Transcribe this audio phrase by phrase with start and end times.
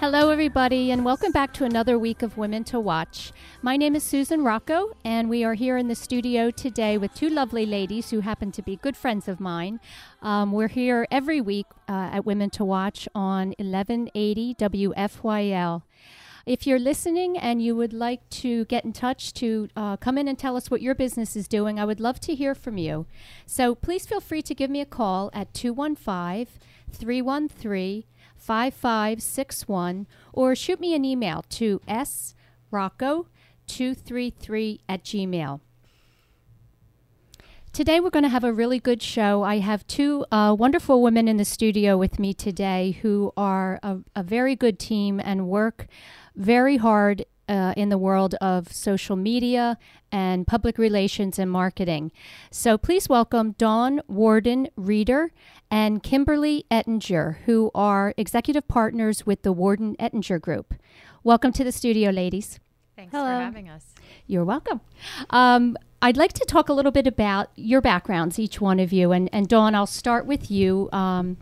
[0.00, 3.32] Hello, everybody, and welcome back to another week of Women to Watch.
[3.60, 7.28] My name is Susan Rocco, and we are here in the studio today with two
[7.28, 9.78] lovely ladies who happen to be good friends of mine.
[10.22, 15.82] Um, we're here every week uh, at Women to Watch on 1180 WFYL.
[16.46, 20.28] If you're listening and you would like to get in touch to uh, come in
[20.28, 23.04] and tell us what your business is doing, I would love to hear from you.
[23.44, 26.46] So please feel free to give me a call at 215
[26.90, 28.04] 313
[28.40, 35.60] 5561 or shoot me an email to srocco233 at gmail.
[37.72, 39.44] Today, we're going to have a really good show.
[39.44, 43.98] I have two uh, wonderful women in the studio with me today who are a,
[44.16, 45.86] a very good team and work
[46.34, 49.76] very hard uh, in the world of social media
[50.12, 52.12] and public relations and marketing.
[52.50, 55.32] So please welcome Dawn Warden Reeder
[55.70, 60.74] and Kimberly Ettinger, who are executive partners with the Warden Ettinger Group.
[61.24, 62.60] Welcome to the studio, ladies.
[62.96, 63.26] Thanks Hello.
[63.26, 63.84] for having us.
[64.26, 64.80] You're welcome.
[65.30, 69.12] Um, I'd like to talk a little bit about your backgrounds, each one of you.
[69.12, 70.88] And, and Dawn, I'll start with you.
[70.92, 71.36] Um,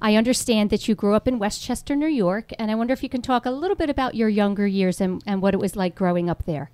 [0.00, 3.10] I understand that you grew up in Westchester, New York, and I wonder if you
[3.10, 5.94] can talk a little bit about your younger years and, and what it was like
[5.94, 6.70] growing up there.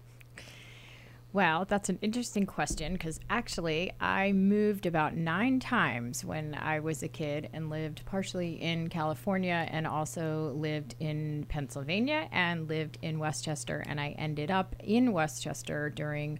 [1.32, 7.02] Well, that's an interesting question because actually I moved about nine times when I was
[7.02, 13.18] a kid and lived partially in California and also lived in Pennsylvania and lived in
[13.18, 13.82] Westchester.
[13.84, 16.38] And I ended up in Westchester during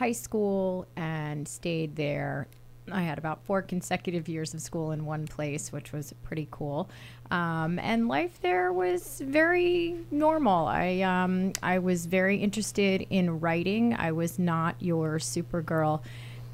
[0.00, 2.48] high school and stayed there
[2.90, 6.88] I had about four consecutive years of school in one place, which was pretty cool.
[7.30, 10.66] Um, and life there was very normal.
[10.66, 13.94] I um, I was very interested in writing.
[13.94, 16.02] I was not your Supergirl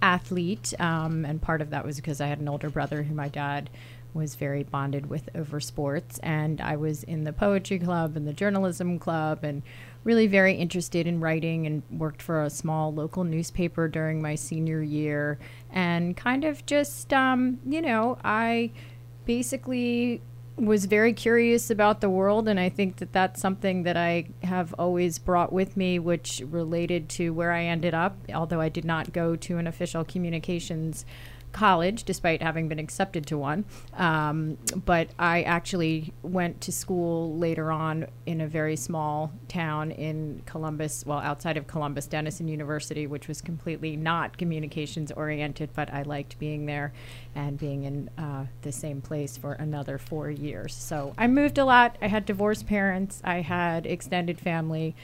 [0.03, 3.29] athlete, um, and part of that was because I had an older brother who my
[3.29, 3.71] dad
[4.12, 8.33] was very bonded with over sports, and I was in the poetry club and the
[8.33, 9.62] journalism club and
[10.06, 14.81] really very interested in writing and worked for a small local newspaper during my senior
[14.81, 15.37] year.
[15.71, 18.71] And kind of just um, you know i
[19.25, 20.22] basically
[20.56, 24.75] was very curious about the world and i think that that's something that i have
[24.78, 29.12] always brought with me which related to where i ended up although i did not
[29.12, 31.05] go to an official communications
[31.53, 33.65] college, despite having been accepted to one.
[33.95, 40.43] Um, but I actually went to school later on in a very small town in
[40.47, 46.03] Columbus, well, outside of Columbus, Denison University, which was completely not communications oriented, but I
[46.03, 46.93] liked being there
[47.35, 50.75] and being in uh, the same place for another four years.
[50.75, 51.97] So I moved a lot.
[52.03, 54.95] I had divorced parents, I had extended family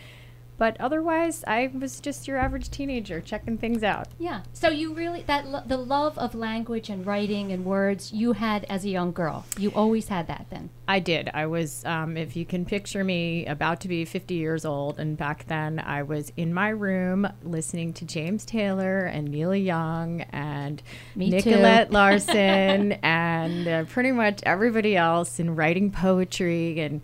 [0.58, 4.08] but otherwise i was just your average teenager checking things out.
[4.18, 4.42] Yeah.
[4.52, 8.64] So you really that lo- the love of language and writing and words you had
[8.68, 10.70] as a young girl you always had that then?
[10.88, 11.30] I did.
[11.32, 15.16] I was um, if you can picture me about to be 50 years old and
[15.16, 20.82] back then i was in my room listening to james taylor and neil young and
[21.14, 27.00] Me nicolette larson and uh, pretty much everybody else and writing poetry and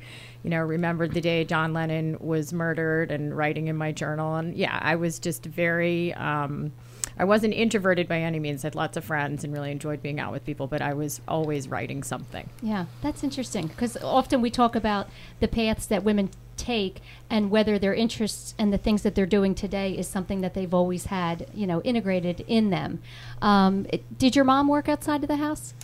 [0.49, 4.37] you know, remembered the day John Lennon was murdered and writing in my journal.
[4.37, 6.73] And yeah, I was just very, um,
[7.19, 8.65] I wasn't introverted by any means.
[8.65, 11.21] I had lots of friends and really enjoyed being out with people, but I was
[11.29, 12.49] always writing something.
[12.63, 17.79] Yeah, that's interesting because often we talk about the paths that women take and whether
[17.79, 21.47] their interests and the things that they're doing today is something that they've always had,
[21.53, 23.03] you know, integrated in them.
[23.43, 25.75] Um, it, did your mom work outside of the house?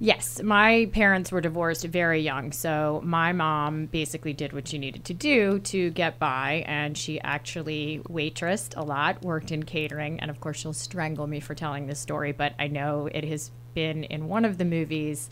[0.00, 5.04] Yes, my parents were divorced very young, so my mom basically did what she needed
[5.06, 10.30] to do to get by, and she actually waitressed a lot, worked in catering, and
[10.30, 14.04] of course she'll strangle me for telling this story, but I know it has been
[14.04, 15.30] in one of the movies,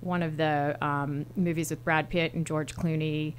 [0.00, 3.34] one of the um, movies with Brad Pitt and George Clooney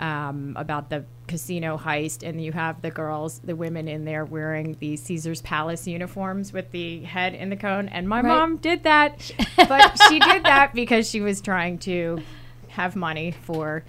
[0.00, 4.76] um, about the casino heist, and you have the girls, the women in there wearing
[4.80, 7.88] the Caesar's Palace uniforms with the head in the cone.
[7.88, 8.28] And my right.
[8.28, 12.20] mom did that, but she did that because she was trying to
[12.68, 13.84] have money for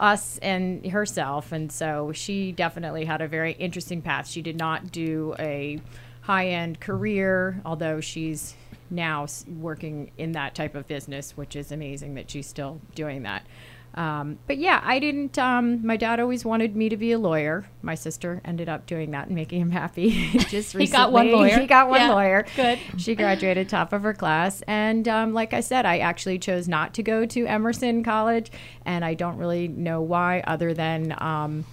[0.00, 1.52] us and herself.
[1.52, 4.26] And so she definitely had a very interesting path.
[4.28, 5.80] She did not do a
[6.22, 8.54] high end career, although she's
[8.90, 13.46] now working in that type of business, which is amazing that she's still doing that.
[13.94, 15.38] Um, but yeah, I didn't.
[15.38, 17.66] Um, my dad always wanted me to be a lawyer.
[17.82, 20.10] My sister ended up doing that and making him happy.
[20.48, 21.58] Just recently, he got one lawyer.
[21.58, 22.46] He got one yeah, lawyer.
[22.56, 22.78] Good.
[22.96, 26.94] She graduated top of her class, and um, like I said, I actually chose not
[26.94, 28.50] to go to Emerson College,
[28.86, 31.14] and I don't really know why, other than.
[31.18, 31.64] Um,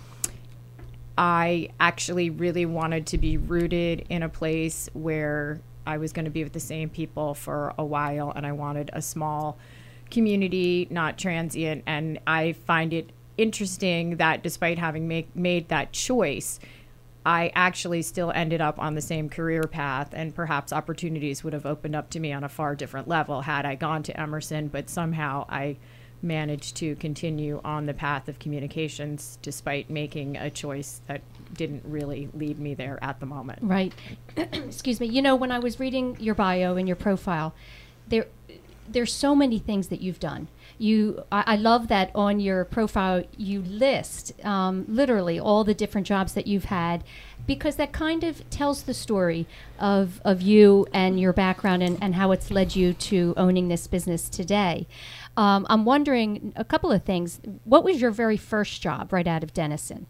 [1.17, 6.31] I actually really wanted to be rooted in a place where I was going to
[6.31, 9.57] be with the same people for a while, and I wanted a small
[10.11, 11.83] community, not transient.
[11.85, 16.59] And I find it interesting that despite having make, made that choice,
[17.25, 21.65] I actually still ended up on the same career path, and perhaps opportunities would have
[21.65, 24.67] opened up to me on a far different level had I gone to Emerson.
[24.67, 25.77] But somehow I
[26.21, 31.21] managed to continue on the path of communications despite making a choice that
[31.53, 33.59] didn't really lead me there at the moment.
[33.61, 33.93] Right.
[34.37, 35.07] Excuse me.
[35.07, 37.53] You know, when I was reading your bio and your profile,
[38.07, 38.27] there
[38.91, 40.47] there's so many things that you've done.
[40.77, 46.07] You, I, I love that on your profile you list um, literally all the different
[46.07, 47.03] jobs that you've had,
[47.45, 49.45] because that kind of tells the story
[49.79, 53.87] of of you and your background and, and how it's led you to owning this
[53.87, 54.87] business today.
[55.35, 57.39] Um, I'm wondering a couple of things.
[57.63, 60.05] What was your very first job right out of Denison?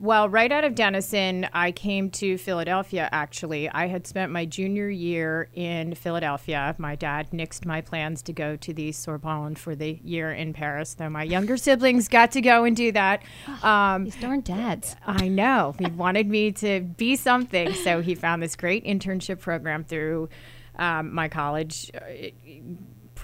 [0.00, 3.68] Well, right out of Denison, I came to Philadelphia actually.
[3.68, 6.74] I had spent my junior year in Philadelphia.
[6.78, 10.94] My dad nixed my plans to go to the Sorbonne for the year in Paris,
[10.94, 13.22] though my younger siblings got to go and do that.
[13.64, 14.94] Um, These darn dads.
[15.06, 15.74] I know.
[15.78, 20.28] He wanted me to be something, so he found this great internship program through
[20.76, 21.90] um, my college.
[21.94, 22.30] Uh,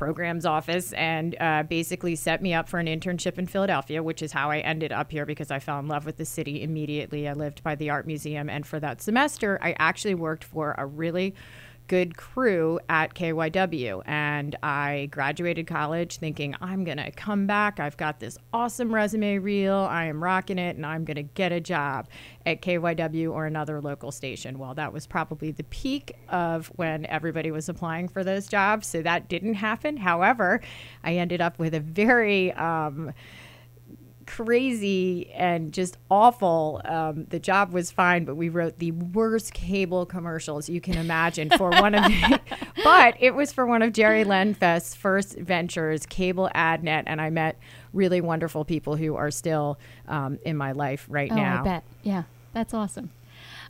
[0.00, 4.32] programs office and uh, basically set me up for an internship in Philadelphia, which is
[4.32, 7.28] how I ended up here because I fell in love with the city immediately.
[7.28, 10.86] I lived by the art museum, and for that semester, I actually worked for a
[10.86, 11.34] really
[11.90, 14.00] good crew at KYW.
[14.06, 17.80] And I graduated college thinking, I'm going to come back.
[17.80, 19.74] I've got this awesome resume reel.
[19.74, 22.06] I am rocking it, and I'm going to get a job
[22.46, 24.56] at KYW or another local station.
[24.56, 28.86] Well, that was probably the peak of when everybody was applying for those jobs.
[28.86, 29.96] So that didn't happen.
[29.96, 30.60] However,
[31.02, 33.12] I ended up with a very, um,
[34.30, 36.80] crazy and just awful.
[36.84, 41.50] Um, the job was fine, but we wrote the worst cable commercials you can imagine
[41.50, 42.04] for one of.
[42.04, 42.40] The,
[42.84, 47.58] but it was for one of Jerry Lenfest's first ventures, Cable AdNet, and I met
[47.92, 51.60] really wonderful people who are still um, in my life right oh, now.
[51.60, 51.84] I bet.
[52.04, 52.22] Yeah,
[52.52, 53.10] that's awesome.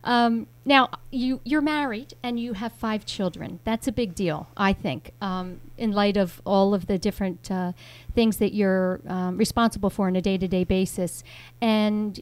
[0.03, 3.61] Um, now you you're married and you have five children.
[3.65, 7.73] That's a big deal, I think, um, in light of all of the different uh,
[8.15, 11.23] things that you're um, responsible for on a day to day basis.
[11.61, 12.21] And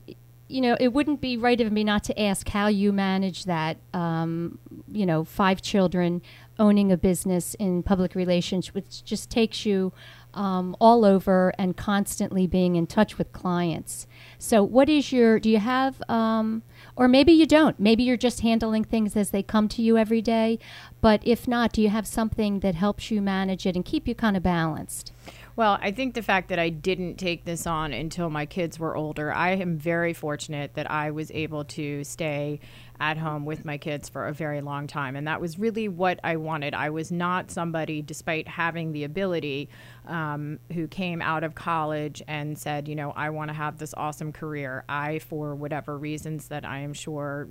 [0.49, 3.77] you know, it wouldn't be right of me not to ask how you manage that.
[3.93, 4.59] Um,
[4.91, 6.23] you know, five children,
[6.59, 9.93] owning a business in public relations, which just takes you
[10.35, 14.07] um, all over and constantly being in touch with clients.
[14.39, 15.39] So, what is your?
[15.39, 16.03] Do you have?
[16.09, 16.63] Um,
[16.99, 17.79] or maybe you don't.
[17.79, 20.59] Maybe you're just handling things as they come to you every day.
[21.01, 24.17] But if not, do you have something that helps you manage it and keep you
[24.17, 25.13] kind of balanced?
[25.55, 28.97] Well, I think the fact that I didn't take this on until my kids were
[28.97, 32.59] older, I am very fortunate that I was able to stay
[33.01, 35.17] at home with my kids for a very long time.
[35.17, 36.75] And that was really what I wanted.
[36.75, 39.69] I was not somebody, despite having the ability,
[40.07, 43.95] um, who came out of college and said, you know, I want to have this
[43.97, 44.85] awesome career.
[44.89, 47.49] I, for whatever reasons that I am sure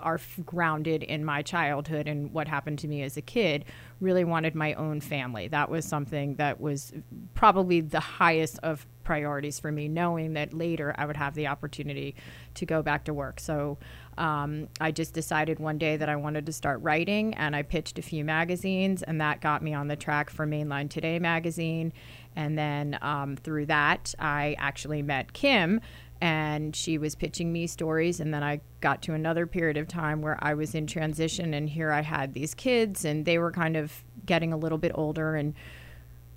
[0.00, 3.66] are grounded in my childhood and what happened to me as a kid,
[4.00, 5.48] really wanted my own family.
[5.48, 6.94] That was something that was
[7.34, 12.16] probably the highest of priorities for me, knowing that later I would have the opportunity
[12.54, 13.38] to go back to work.
[13.38, 13.78] So
[14.18, 17.98] um, I just decided one day that I wanted to start writing, and I pitched
[17.98, 21.92] a few magazines, and that got me on the track for Mainline Today magazine.
[22.34, 25.80] And then um, through that, I actually met Kim,
[26.20, 28.20] and she was pitching me stories.
[28.20, 31.70] And then I got to another period of time where I was in transition, and
[31.70, 35.36] here I had these kids, and they were kind of getting a little bit older
[35.36, 35.54] and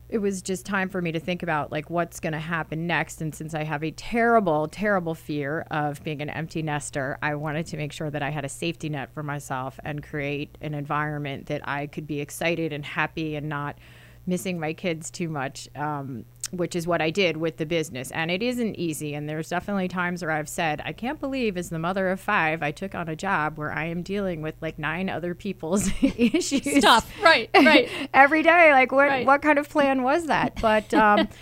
[0.09, 3.21] it was just time for me to think about like what's going to happen next.
[3.21, 7.67] And since i have a terrible terrible fear of being an empty nester i wanted
[7.67, 11.45] to make sure that i had a safety net for myself and create an environment
[11.47, 13.77] that i could be excited and happy and not
[14.25, 18.11] missing my kids too much um, which is what I did with the business.
[18.11, 19.13] And it isn't easy.
[19.13, 22.63] And there's definitely times where I've said, I can't believe, as the mother of five,
[22.63, 26.79] I took on a job where I am dealing with like nine other people's issues.
[26.79, 27.11] Stuff.
[27.21, 27.89] Right, right.
[28.13, 28.71] Every day.
[28.71, 29.25] Like, what, right.
[29.25, 30.59] what kind of plan was that?
[30.61, 31.27] But, um,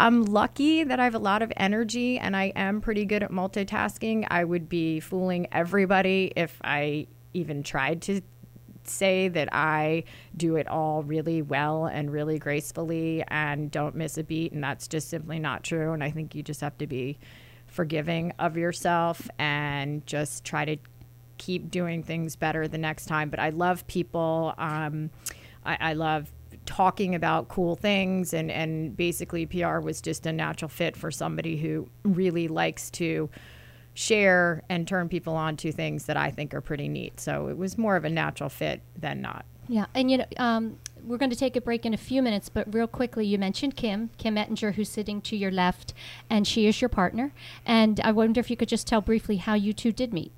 [0.00, 3.32] I'm lucky that I have a lot of energy and I am pretty good at
[3.32, 4.28] multitasking.
[4.30, 8.20] I would be fooling everybody if I even tried to
[8.88, 10.04] say that I
[10.36, 14.52] do it all really well and really gracefully and don't miss a beat.
[14.52, 15.92] And that's just simply not true.
[15.92, 17.18] And I think you just have to be
[17.66, 20.76] forgiving of yourself and just try to
[21.36, 23.30] keep doing things better the next time.
[23.30, 24.54] But I love people.
[24.58, 25.10] Um,
[25.64, 26.32] I, I love
[26.66, 31.56] talking about cool things and, and basically PR was just a natural fit for somebody
[31.56, 33.30] who really likes to
[33.98, 37.18] share and turn people on to things that I think are pretty neat.
[37.18, 39.44] So it was more of a natural fit than not.
[39.66, 42.48] Yeah, and you know, um, we're going to take a break in a few minutes,
[42.48, 45.94] but real quickly, you mentioned Kim, Kim Ettinger, who's sitting to your left,
[46.30, 47.32] and she is your partner.
[47.66, 50.30] And I wonder if you could just tell briefly how you two did meet.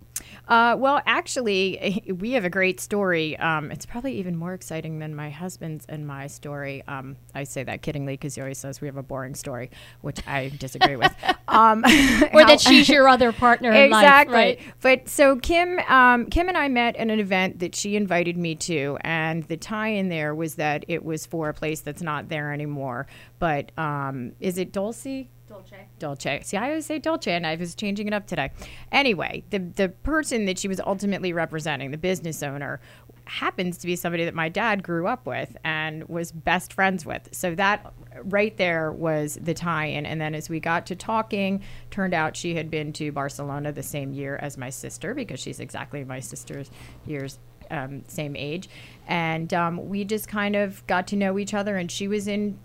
[0.48, 3.36] Uh, well, actually, we have a great story.
[3.38, 6.82] Um, it's probably even more exciting than my husband's and my story.
[6.88, 10.26] Um, I say that kiddingly because he always says we have a boring story, which
[10.26, 11.14] I disagree with.
[11.48, 11.78] Um,
[12.32, 14.32] or that she's your other partner exactly.
[14.32, 14.74] Life, right?
[14.82, 18.54] But so Kim, um, Kim and I met at an event that she invited me
[18.54, 22.52] to, and the tie-in there was that it was for a place that's not there
[22.52, 23.08] anymore.
[23.40, 25.26] But um, is it Dulce?
[25.50, 25.76] Dolce.
[25.98, 26.40] Dolce.
[26.44, 28.52] See, I always say Dolce, and I was changing it up today.
[28.92, 32.80] Anyway, the the person that she was ultimately representing, the business owner,
[33.24, 37.28] happens to be somebody that my dad grew up with and was best friends with.
[37.32, 37.92] So that
[38.22, 40.06] right there was the tie-in.
[40.06, 43.82] And then as we got to talking, turned out she had been to Barcelona the
[43.82, 46.70] same year as my sister because she's exactly my sister's
[47.06, 47.40] years
[47.72, 48.68] um, same age.
[49.08, 51.76] And um, we just kind of got to know each other.
[51.76, 52.58] And she was in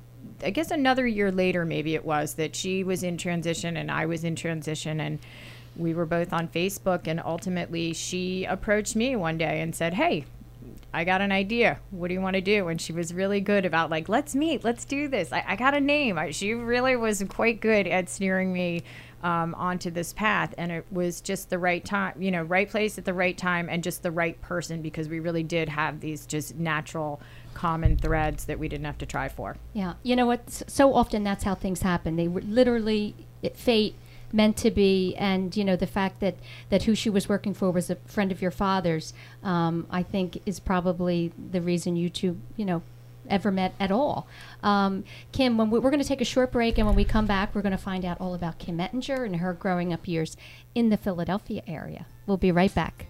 [0.46, 4.06] I guess another year later, maybe it was that she was in transition and I
[4.06, 5.20] was in transition, and
[5.76, 7.08] we were both on Facebook.
[7.08, 10.26] And ultimately, she approached me one day and said, "Hey,
[10.94, 11.80] I got an idea.
[11.92, 14.64] What do you want to do?" And she was really good about like, "Let's meet.
[14.64, 16.18] Let's do this." I, I got a name.
[16.18, 18.84] I, she really was quite good at steering me
[19.26, 23.00] um, onto this path, and it was just the right time, you know, right place
[23.00, 26.28] at the right time, and just the right person because we really did have these
[26.28, 27.20] just natural
[27.56, 29.58] common threads that we didn't have to try for.
[29.74, 30.64] Yeah, you know what?
[30.68, 32.18] So often that's how things happen.
[32.18, 33.16] They were literally
[33.56, 33.96] fate
[34.32, 36.36] meant to be, and you know the fact that
[36.70, 39.12] that who she was working for was a friend of your father's.
[39.42, 42.84] Um, I think is probably the reason you two, you know,
[43.30, 44.28] ever met at all.
[44.64, 47.26] Um, Kim, when we, are going to take a short break, and when we come
[47.26, 50.38] back, we're going to find out all about Kim Ettinger and her growing up years
[50.74, 52.06] in the Philadelphia area.
[52.26, 53.08] We'll be right back.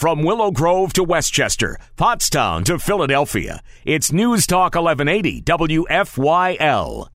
[0.00, 7.08] From Willow Grove to Westchester, Pottstown to Philadelphia, it's News Talk 1180 WFYL.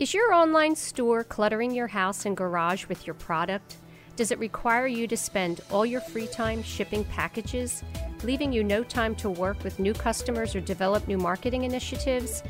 [0.00, 3.76] Is your online store cluttering your house and garage with your product?
[4.14, 7.82] Does it require you to spend all your free time shipping packages,
[8.22, 12.42] leaving you no time to work with new customers or develop new marketing initiatives?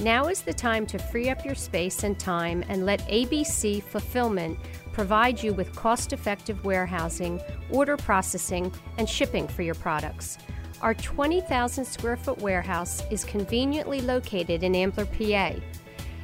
[0.00, 4.58] Now is the time to free up your space and time and let ABC Fulfillment
[4.92, 10.36] provide you with cost effective warehousing, order processing, and shipping for your products.
[10.82, 15.54] Our 20,000 square foot warehouse is conveniently located in Ambler, PA.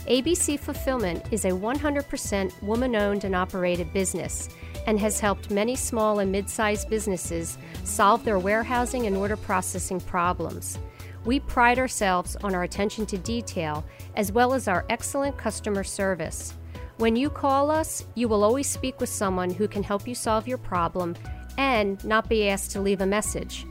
[0.07, 4.51] ABC Fulfillment is a 100% woman owned and operated business
[4.87, 10.01] and has helped many small and mid sized businesses solve their warehousing and order processing
[10.01, 10.79] problems.
[11.25, 13.85] We pride ourselves on our attention to detail
[14.17, 16.55] as well as our excellent customer service.
[16.99, 20.47] When you call us, you will always speak with someone who can help you solve
[20.49, 21.17] your problem
[21.59, 23.67] and not be asked to leave a message.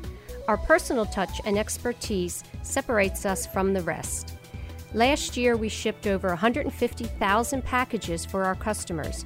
[0.47, 4.35] Our personal touch and expertise separates us from the rest.
[4.93, 9.23] Last year, we shipped over 150,000 packages for our customers,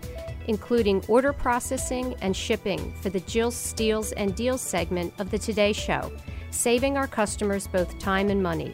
[0.47, 5.73] including order processing and shipping for the Jill Steals and Deals segment of the Today
[5.73, 6.11] Show,
[6.51, 8.73] saving our customers both time and money.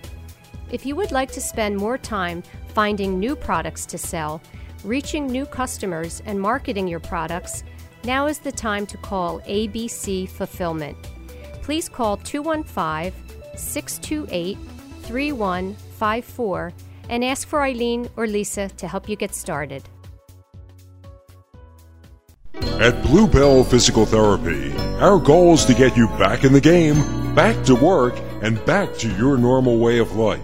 [0.72, 4.42] If you would like to spend more time finding new products to sell,
[4.84, 7.64] reaching new customers, and marketing your products,
[8.04, 10.98] now is the time to call ABC Fulfillment.
[11.62, 13.14] Please call 215
[13.56, 14.58] 628
[15.04, 16.74] 3154
[17.10, 19.84] and ask for Eileen or Lisa to help you get started.
[22.82, 27.64] At Bluebell Physical Therapy, our goal is to get you back in the game, back
[27.66, 30.42] to work, and back to your normal way of life.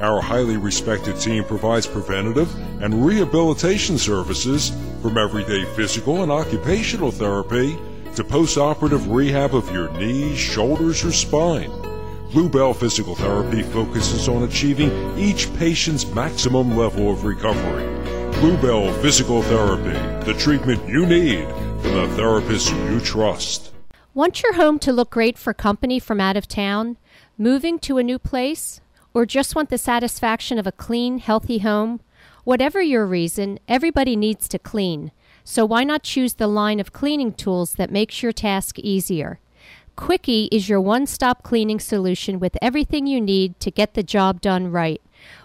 [0.00, 2.50] Our highly respected team provides preventative
[2.82, 7.78] and rehabilitation services from everyday physical and occupational therapy
[8.14, 11.70] to post-operative rehab of your knees, shoulders, or spine.
[12.32, 17.84] Bluebell Physical Therapy focuses on achieving each patient's maximum level of recovery.
[18.40, 21.46] Bluebell Physical Therapy, the treatment you need
[21.94, 23.72] the therapist you trust.
[24.14, 26.96] Want your home to look great for company from out of town?
[27.38, 28.80] Moving to a new place?
[29.16, 32.00] or just want the satisfaction of a clean, healthy home?
[32.44, 35.10] Whatever your reason, everybody needs to clean.
[35.42, 39.40] So why not choose the line of cleaning tools that makes your task easier?
[39.96, 44.42] Quickie is your one stop cleaning solution with everything you need to get the job
[44.42, 45.00] done right.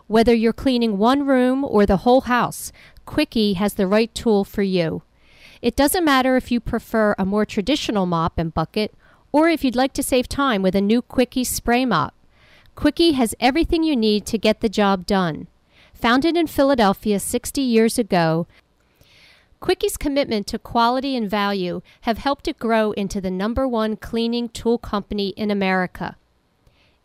[0.08, 2.74] Whether you're cleaning one room or the whole house,
[3.06, 5.02] Quickie has the right tool for you.
[5.62, 8.94] It doesn't matter if you prefer a more traditional mop and bucket
[9.32, 12.14] or if you'd like to save time with a new Quickie spray mop.
[12.76, 15.48] Quickie has everything you need to get the job done.
[15.94, 18.48] Founded in Philadelphia 60 years ago,
[19.60, 24.50] Quickie's commitment to quality and value have helped it grow into the number one cleaning
[24.50, 26.18] tool company in America.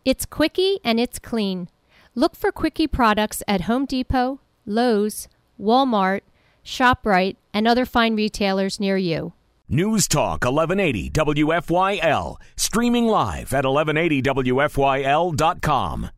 [0.03, 1.69] It's Quickie and it's clean.
[2.15, 5.27] Look for Quickie products at Home Depot, Lowe's,
[5.61, 6.21] Walmart,
[6.65, 9.33] ShopRite, and other fine retailers near you.
[9.67, 16.09] News Talk 1180 WFYL, streaming live at 1180WFYL.com.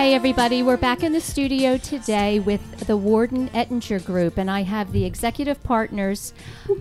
[0.00, 4.62] Hey, everybody, we're back in the studio today with the Warden Ettinger Group, and I
[4.62, 6.32] have the executive partners,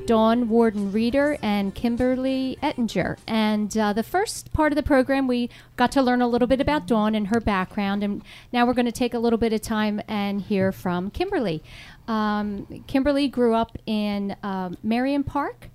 [0.06, 3.18] Dawn Warden Reeder and Kimberly Ettinger.
[3.28, 6.62] And uh, the first part of the program, we got to learn a little bit
[6.62, 8.24] about Dawn and her background, and
[8.54, 11.62] now we're going to take a little bit of time and hear from Kimberly.
[12.08, 15.68] Um, Kimberly grew up in um, Merion Park.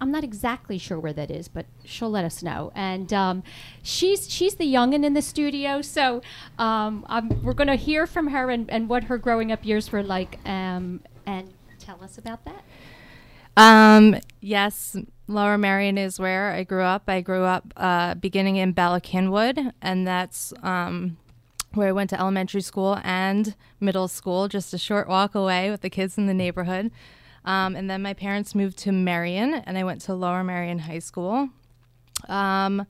[0.00, 2.72] I'm not exactly sure where that is, but she'll let us know.
[2.74, 3.42] And um,
[3.82, 6.22] she's she's the youngin in the studio, so
[6.58, 7.04] um,
[7.42, 10.38] we're going to hear from her and, and what her growing up years were like,
[10.46, 12.64] um, and tell us about that.
[13.56, 17.04] Um, yes, Lower Merion is where I grew up.
[17.08, 21.16] I grew up uh, beginning in Bala Cynwyd, and that's um,
[21.74, 25.80] where I went to elementary school and middle school, just a short walk away with
[25.80, 26.92] the kids in the neighborhood.
[27.44, 30.98] Um, and then my parents moved to Merion, and I went to Lower Merion High
[30.98, 31.48] School.
[32.28, 32.86] Um,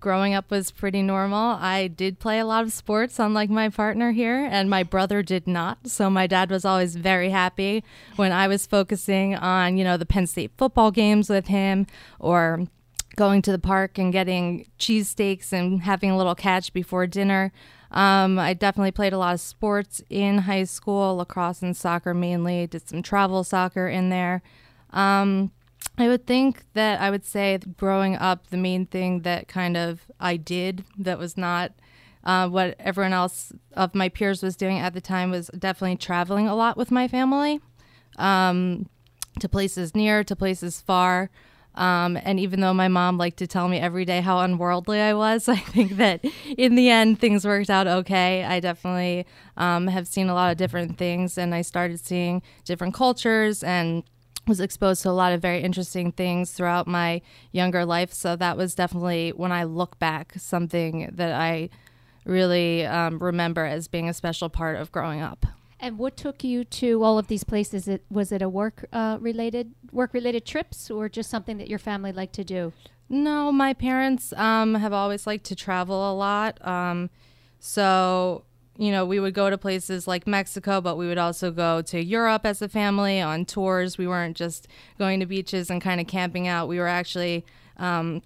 [0.00, 1.56] growing up was pretty normal.
[1.58, 5.46] I did play a lot of sports, unlike my partner here, and my brother did
[5.46, 5.88] not.
[5.88, 7.82] So my dad was always very happy
[8.16, 11.86] when I was focusing on, you know, the Penn State football games with him
[12.18, 12.66] or
[13.16, 17.52] going to the park and getting cheesesteaks and having a little catch before dinner.
[17.90, 22.66] Um, I definitely played a lot of sports in high school, lacrosse and soccer mainly.
[22.66, 24.42] Did some travel soccer in there.
[24.90, 25.52] Um,
[25.96, 30.06] I would think that I would say growing up, the main thing that kind of
[30.18, 31.72] I did that was not
[32.24, 36.48] uh, what everyone else of my peers was doing at the time was definitely traveling
[36.48, 37.60] a lot with my family
[38.16, 38.88] um,
[39.38, 41.30] to places near, to places far.
[41.74, 45.14] Um, and even though my mom liked to tell me every day how unworldly I
[45.14, 46.24] was, I think that
[46.56, 48.44] in the end things worked out okay.
[48.44, 52.94] I definitely um, have seen a lot of different things, and I started seeing different
[52.94, 54.04] cultures and
[54.46, 58.12] was exposed to a lot of very interesting things throughout my younger life.
[58.12, 61.70] So that was definitely, when I look back, something that I
[62.24, 65.46] really um, remember as being a special part of growing up.
[65.84, 67.86] And what took you to all of these places?
[67.86, 71.78] It, was it a work uh, related work related trips, or just something that your
[71.78, 72.72] family liked to do?
[73.10, 76.66] No, my parents um, have always liked to travel a lot.
[76.66, 77.10] Um,
[77.58, 78.44] so,
[78.78, 82.02] you know, we would go to places like Mexico, but we would also go to
[82.02, 83.98] Europe as a family on tours.
[83.98, 84.66] We weren't just
[84.98, 86.66] going to beaches and kind of camping out.
[86.66, 87.44] We were actually
[87.76, 88.22] um,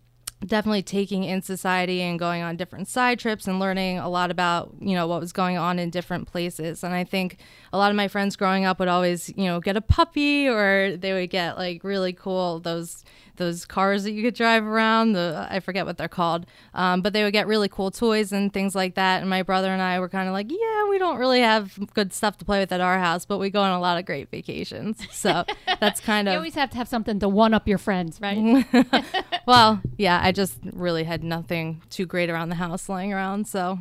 [0.47, 4.73] definitely taking in society and going on different side trips and learning a lot about
[4.81, 6.85] you know what was going on in different places.
[6.85, 7.39] And i think
[7.73, 10.97] a lot of my friends growing up would always you know get a puppy or
[10.97, 13.05] they would get like really cool those
[13.39, 17.13] those cars that you could drive around the i forget what they're called um, but
[17.13, 19.99] they would get really cool toys and things like that and my brother and i
[19.99, 22.81] were kind of like yeah we don't really have good stuff to play with at
[22.81, 25.45] our house but we go on a lot of great vacations so
[25.81, 28.67] that's kind of You always have to have something to one up your friends, right?
[29.47, 33.47] well, yeah, I just really had nothing too great around the house lying around.
[33.47, 33.79] So,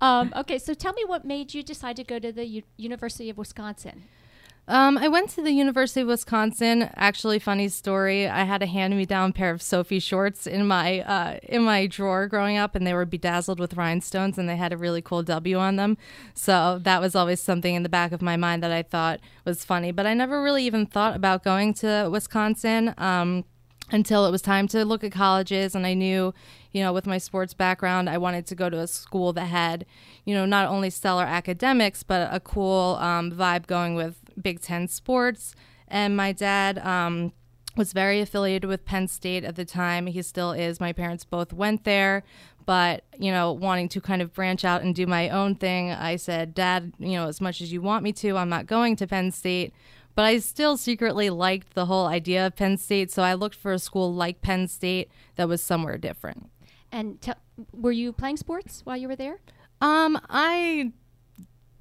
[0.00, 3.30] um, okay, so tell me what made you decide to go to the U- University
[3.30, 4.04] of Wisconsin.
[4.68, 6.90] Um, I went to the University of Wisconsin.
[6.94, 8.28] Actually, funny story.
[8.28, 12.56] I had a hand-me-down pair of Soffe shorts in my uh, in my drawer growing
[12.56, 15.74] up, and they were bedazzled with rhinestones, and they had a really cool W on
[15.74, 15.98] them.
[16.34, 19.64] So that was always something in the back of my mind that I thought was
[19.64, 19.90] funny.
[19.90, 22.94] But I never really even thought about going to Wisconsin.
[22.96, 23.44] Um,
[23.92, 26.32] until it was time to look at colleges and I knew,
[26.70, 29.84] you know, with my sports background, I wanted to go to a school that had,
[30.24, 34.88] you know, not only stellar academics, but a cool um, vibe going with Big Ten
[34.88, 35.54] sports.
[35.88, 37.32] And my dad um,
[37.76, 40.06] was very affiliated with Penn State at the time.
[40.06, 40.80] He still is.
[40.80, 42.22] My parents both went there.
[42.66, 46.16] But, you know, wanting to kind of branch out and do my own thing, I
[46.16, 49.06] said, Dad, you know, as much as you want me to, I'm not going to
[49.08, 49.72] Penn State
[50.14, 53.72] but I still secretly liked the whole idea of Penn State, so I looked for
[53.72, 56.50] a school like Penn State that was somewhere different.
[56.92, 57.32] And te-
[57.72, 59.40] were you playing sports while you were there?
[59.80, 60.92] Um, I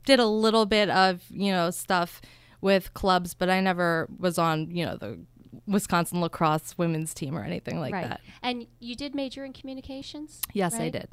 [0.06, 2.22] did a little bit of, you know, stuff
[2.62, 5.20] with clubs, but I never was on, you know, the
[5.68, 8.08] Wisconsin lacrosse women's team or anything like right.
[8.10, 8.22] that.
[8.42, 10.42] And you did major in communications?
[10.54, 11.10] Yes, I did.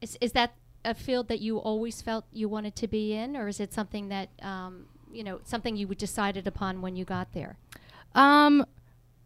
[0.00, 3.48] Is, is that a field that you always felt you wanted to be in, or
[3.48, 7.58] is it something that, um, you know, something you decided upon when you got there?
[8.14, 8.66] Um,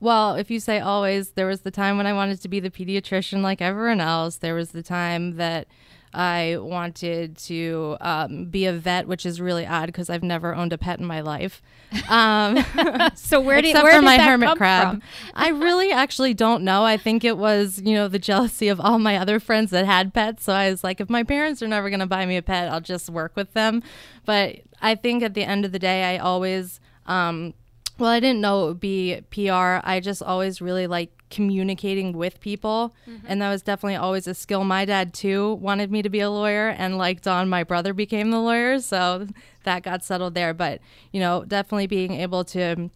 [0.00, 2.70] Well, if you say always, there was the time when I wanted to be the
[2.70, 4.37] pediatrician like everyone else.
[4.37, 5.66] There was the time that
[6.14, 10.72] I wanted to um, be a vet, which is really odd because I've never owned
[10.72, 11.61] a pet in my life.
[12.09, 12.64] Um,
[13.16, 14.90] So where did except where for did my that hermit come crab.
[14.90, 15.03] from?
[15.35, 16.85] I really actually don't know.
[16.85, 20.14] I think it was, you know, the jealousy of all my other friends that had
[20.14, 20.44] pets.
[20.44, 22.68] So I was like, if my parents are never going to buy me a pet,
[22.70, 23.83] I'll just work with them.
[24.24, 27.55] But I think at the end of the day, I always, um,
[27.98, 29.81] well, I didn't know it would be PR.
[29.85, 32.94] I just always really like communicating with people.
[33.09, 33.27] Mm-hmm.
[33.29, 34.62] And that was definitely always a skill.
[34.64, 36.68] My dad, too, wanted me to be a lawyer.
[36.68, 38.79] And like Dawn, my brother became the lawyer.
[38.79, 39.27] So
[39.64, 40.55] that got settled there.
[40.55, 40.81] But,
[41.12, 42.90] you know, definitely being able to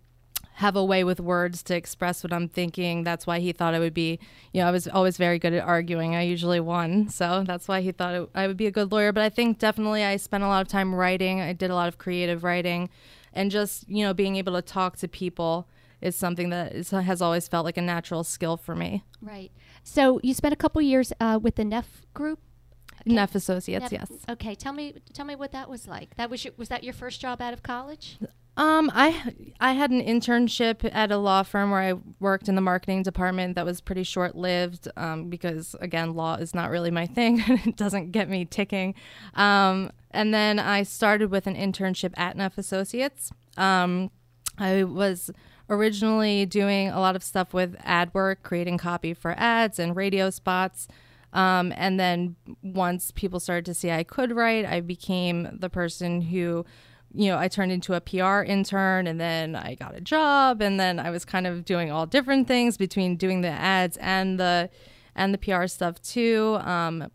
[0.55, 3.05] have a way with words to express what I'm thinking.
[3.05, 4.19] That's why he thought I would be,
[4.53, 6.17] you know, I was always very good at arguing.
[6.17, 7.09] I usually won.
[7.09, 9.13] So that's why he thought it, I would be a good lawyer.
[9.13, 11.41] But I think definitely I spent a lot of time writing.
[11.41, 12.89] I did a lot of creative writing
[13.33, 15.69] and just, you know, being able to talk to people
[16.01, 19.05] is something that is, has always felt like a natural skill for me.
[19.21, 19.51] Right.
[19.83, 22.41] So you spent a couple years uh, with the Neff group.
[23.07, 24.13] Neff Associates, Neff- yes.
[24.29, 24.55] Okay.
[24.55, 26.17] Tell me tell me what that was like.
[26.17, 28.19] That was your, was that your first job out of college?
[28.59, 32.61] Um, I I had an internship at a law firm where I worked in the
[32.61, 33.55] marketing department.
[33.55, 37.41] That was pretty short lived um, because again, law is not really my thing.
[37.47, 38.95] it doesn't get me ticking.
[39.35, 43.31] Um, and then I started with an internship at Neff Associates.
[43.57, 44.11] Um,
[44.59, 45.31] I was
[45.69, 50.31] originally doing a lot of stuff with ad work, creating copy for ads and radio
[50.31, 50.89] spots.
[51.33, 56.23] Um, and then once people started to see I could write, I became the person
[56.23, 56.65] who,
[57.13, 60.81] you know, I turned into a PR intern and then I got a job and
[60.81, 64.71] then I was kind of doing all different things between doing the ads and the
[65.15, 66.59] and the PR stuff too.
[66.61, 67.11] Um,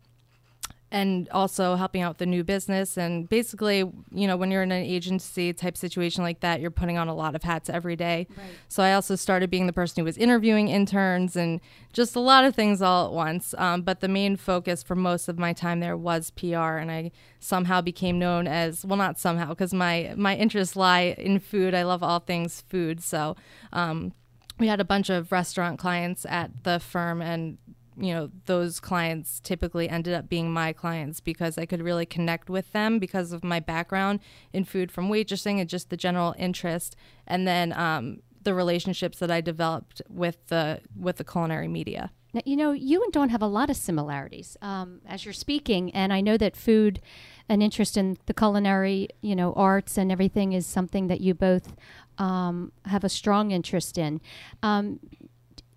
[0.94, 2.98] and also helping out with the new business.
[2.98, 3.80] And basically
[4.12, 7.16] you know when you're in an agency type situation like that you're putting on a
[7.16, 8.28] lot of hats every day.
[8.70, 11.60] So i also started being the person who was interviewing interns and
[11.92, 13.54] just a lot of things all at once.
[13.58, 17.12] Um, but the main focus for most of my time there was pr and i
[17.40, 21.74] somehow became known as well not somehow because my my interests lie in food.
[21.74, 23.02] I love all things food.
[23.02, 23.36] So
[23.72, 24.14] um,
[24.60, 27.58] we had a bunch of restaurant clients at the firm and
[27.98, 32.50] you know those clients typically ended up being my clients because I could really connect
[32.50, 34.20] with them because of my background
[34.52, 36.96] in food from waitressing and just the general interest
[37.28, 42.12] and then um, the relationships that I developed with the with the culinary media.
[42.34, 45.92] Now, you know, you and Dawn have a lot of similarities um, as you're speaking,
[45.92, 47.00] and I know that food,
[47.48, 51.76] an interest in the culinary, you know, arts and everything is something that you both
[52.18, 54.20] um, have a strong interest in.
[54.64, 55.00] Um,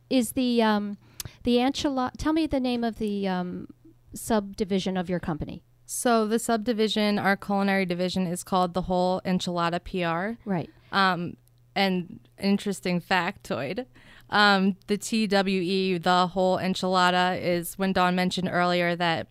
[0.08, 0.96] is the um,
[1.42, 2.12] the enchilada?
[2.16, 3.68] Tell me the name of the um,
[4.14, 5.62] subdivision of your company.
[5.86, 10.40] So the subdivision, our culinary division, is called the Whole Enchilada PR.
[10.48, 10.68] Right.
[10.90, 11.36] Um,
[11.76, 13.86] and interesting factoid.
[14.30, 19.28] Um, the TWE, the whole enchilada, is when Dawn mentioned earlier that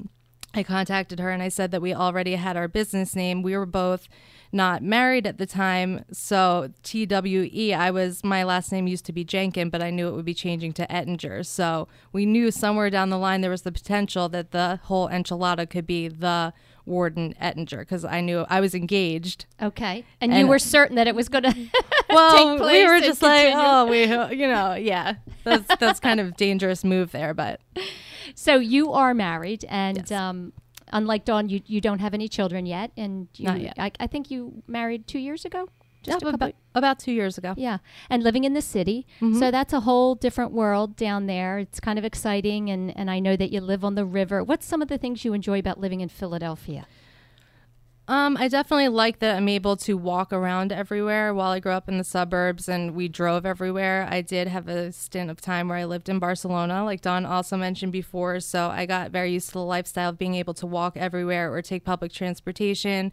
[0.55, 3.41] I contacted her and I said that we already had our business name.
[3.43, 4.07] We were both
[4.51, 6.05] not married at the time.
[6.13, 10.13] So TWE, I was, my last name used to be Jenkin, but I knew it
[10.13, 11.43] would be changing to Ettinger.
[11.43, 15.69] So we knew somewhere down the line there was the potential that the whole enchilada
[15.69, 16.53] could be the
[16.85, 19.45] Warden Ettinger because I knew I was engaged.
[19.61, 20.05] Okay.
[20.21, 21.67] And, you And- were certain that it was going to
[22.09, 26.83] well, we were just like, oh, we, you know, yeah, that's that's kind of dangerous
[26.83, 27.59] move there, but
[28.33, 30.11] So you are married, and Yes.
[30.11, 30.53] um,
[30.91, 33.73] unlike Dawn, you, you don't have any children yet, and you, Not yet.
[33.77, 35.67] I, I think you married two years ago.
[36.03, 37.55] Just about, about two years ago.
[37.57, 37.79] Yeah,
[38.11, 39.39] and living in the city, Mm-hmm.
[39.39, 41.57] so that's a whole different world down there.
[41.57, 44.43] It's kind of exciting, and and I know that you live on the river.
[44.43, 46.85] What's some of the things you enjoy about living in Philadelphia?
[48.07, 51.33] Um, I definitely like that I'm able to walk around everywhere.
[51.33, 54.91] While I grew up in the suburbs and we drove everywhere, I did have a
[54.91, 58.39] stint of time where I lived in Barcelona, like Dawn also mentioned before.
[58.41, 61.63] So I got very used to the lifestyle of being able to walk everywhere or
[61.63, 63.11] take public transportation.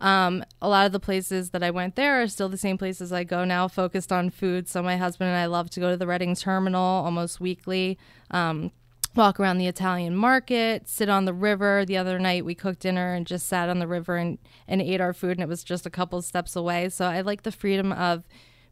[0.00, 3.12] Um, a lot of the places that I went there are still the same places
[3.12, 4.66] I go now, focused on food.
[4.66, 7.98] So my husband and I love to go to the Reading Terminal almost weekly.
[8.30, 8.72] Um,
[9.14, 11.84] walk around the Italian market, sit on the river.
[11.84, 15.00] The other night we cooked dinner and just sat on the river and, and ate
[15.00, 16.88] our food, and it was just a couple steps away.
[16.88, 18.24] So I like the freedom of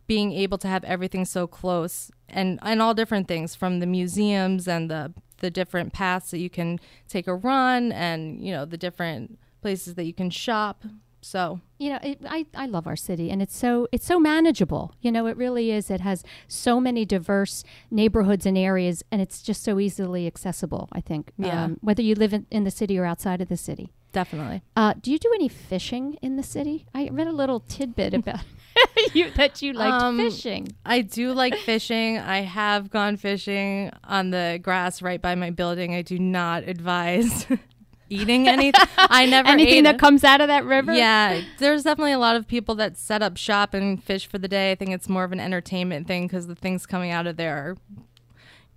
[0.06, 4.66] being able to have everything so close and, and all different things from the museums
[4.66, 8.76] and the, the different paths that you can take a run and, you know, the
[8.76, 10.84] different places that you can shop.
[11.22, 14.94] So you know it, I, I love our city and it's so it's so manageable
[15.00, 19.40] you know it really is it has so many diverse neighborhoods and areas and it's
[19.42, 21.64] just so easily accessible i think Yeah.
[21.64, 24.62] um, whether you live in, in the city or outside of the city definitely.
[24.76, 28.40] uh, do you do any fishing in the city i read a little tidbit about
[29.14, 30.68] you, that you liked Um, fishing.
[30.84, 32.18] I do like fishing.
[32.18, 35.92] I have gone fishing on the grass right by my building.
[35.94, 37.46] I do not advise
[38.10, 38.80] eating anything.
[38.98, 40.92] I never Anything that comes out of that river?
[40.92, 44.48] Yeah, there's definitely a lot of people that set up shop and fish for the
[44.48, 44.72] day.
[44.72, 47.56] I think it's more of an entertainment thing because the things coming out of there
[47.56, 47.76] are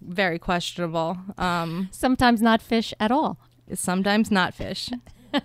[0.02, 1.18] very questionable.
[1.38, 3.38] Um, Sometimes not fish at all.
[3.74, 4.90] sometimes not fish.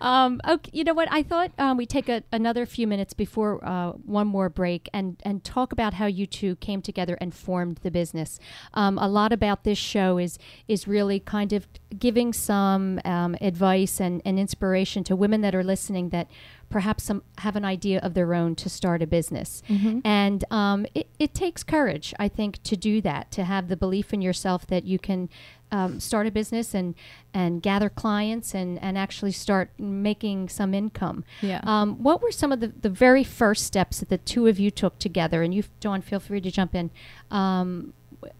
[0.00, 1.08] Um, okay, you know what?
[1.10, 5.20] I thought um, we'd take a, another few minutes before uh, one more break and,
[5.24, 8.38] and talk about how you two came together and formed the business.
[8.74, 11.66] Um, a lot about this show is is really kind of
[11.98, 16.28] giving some um, advice and, and inspiration to women that are listening that
[16.68, 19.60] perhaps some have an idea of their own to start a business.
[20.04, 24.14] And um, it, it takes courage, I think, to do that, to have the belief
[24.14, 25.28] in yourself that you can
[25.72, 26.94] um, start a business and
[27.32, 31.24] and gather clients and and actually start making some income.
[31.40, 31.60] Yeah.
[31.64, 34.70] Um, what were some of the, the very first steps that the two of you
[34.70, 35.42] took together?
[35.42, 36.90] And you, Dawn, feel free to jump in.
[37.30, 37.92] Um,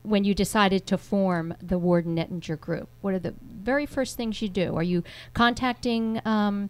[0.03, 4.43] when you decided to form the Warden Ettinger Group, what are the very first things
[4.43, 4.77] you do?
[4.77, 6.69] Are you contacting um,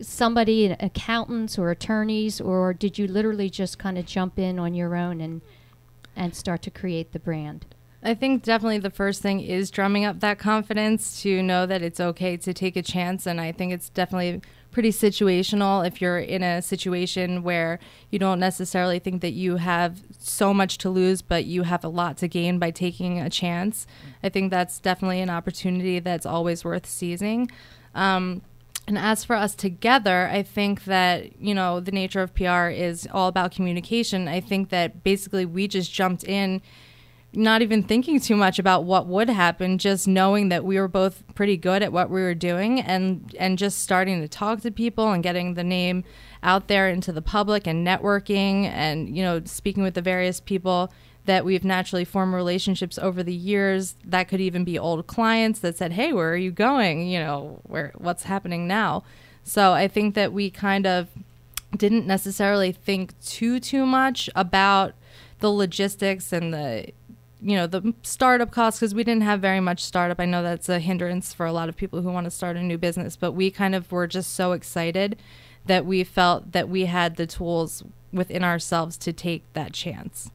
[0.00, 4.96] somebody, accountants or attorneys, or did you literally just kind of jump in on your
[4.96, 5.42] own and
[6.14, 7.64] and start to create the brand?
[8.04, 12.00] I think definitely the first thing is drumming up that confidence to know that it's
[12.00, 13.26] okay to take a chance.
[13.26, 17.78] And I think it's definitely pretty situational if you're in a situation where
[18.10, 21.88] you don't necessarily think that you have so much to lose, but you have a
[21.88, 23.86] lot to gain by taking a chance.
[24.22, 27.50] I think that's definitely an opportunity that's always worth seizing.
[27.94, 28.42] Um,
[28.88, 33.06] and as for us together, I think that, you know, the nature of PR is
[33.12, 34.26] all about communication.
[34.26, 36.62] I think that basically we just jumped in
[37.34, 41.22] not even thinking too much about what would happen, just knowing that we were both
[41.34, 45.10] pretty good at what we were doing and and just starting to talk to people
[45.12, 46.04] and getting the name
[46.42, 50.92] out there into the public and networking and you know speaking with the various people
[51.24, 53.96] that we've naturally formed relationships over the years.
[54.04, 57.08] That could even be old clients that said hey where are you going?
[57.08, 59.04] You know where what's happening now?
[59.44, 61.08] So i think that we kind of
[61.76, 64.94] didn't necessarily think too too much about
[65.42, 66.86] the logistics and the
[67.42, 70.68] you know the startup costs because we didn't have very much startup i know that's
[70.68, 73.32] a hindrance for a lot of people who want to start a new business but
[73.32, 75.16] we kind of were just so excited
[75.66, 80.30] that we felt that we had the tools within ourselves to take that chance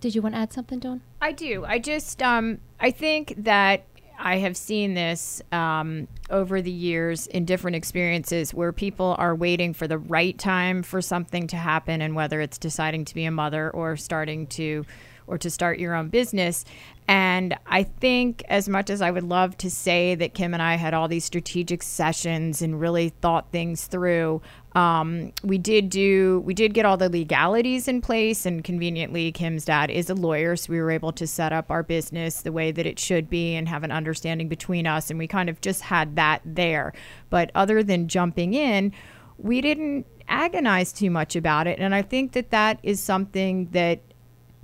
[0.00, 1.00] Did you want to add something, Dawn?
[1.20, 1.64] I do.
[1.64, 3.84] I just, um, I think that
[4.18, 9.74] I have seen this um, over the years in different experiences where people are waiting
[9.74, 13.30] for the right time for something to happen, and whether it's deciding to be a
[13.30, 14.84] mother or starting to,
[15.26, 16.64] or to start your own business.
[17.08, 20.74] And I think, as much as I would love to say that Kim and I
[20.74, 26.52] had all these strategic sessions and really thought things through, um, we did do we
[26.52, 28.44] did get all the legalities in place.
[28.44, 31.82] And conveniently kim's dad is a lawyer so we were able to set up our
[31.82, 35.08] business the way that it should be and have an understanding between us.
[35.08, 36.92] And we kind of just had that there.
[37.30, 38.92] But other than jumping in
[39.38, 41.78] we didn't agonize too much about it.
[41.78, 44.00] And i think that that is something that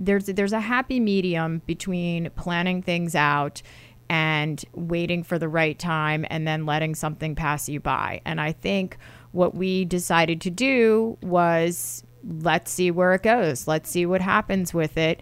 [0.05, 3.61] there's there's a happy medium between planning things out
[4.09, 8.21] and waiting for the right time and then letting something pass you by.
[8.25, 8.97] And I think
[9.31, 12.03] what we decided to do was
[12.41, 13.67] let's see where it goes.
[13.67, 15.21] Let's see what happens with it.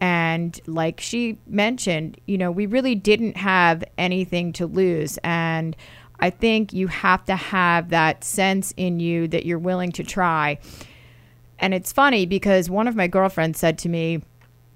[0.00, 5.18] And like she mentioned, you know, we really didn't have anything to lose.
[5.22, 5.76] And
[6.18, 10.58] I think you have to have that sense in you that you're willing to try.
[11.62, 14.20] And it's funny because one of my girlfriends said to me,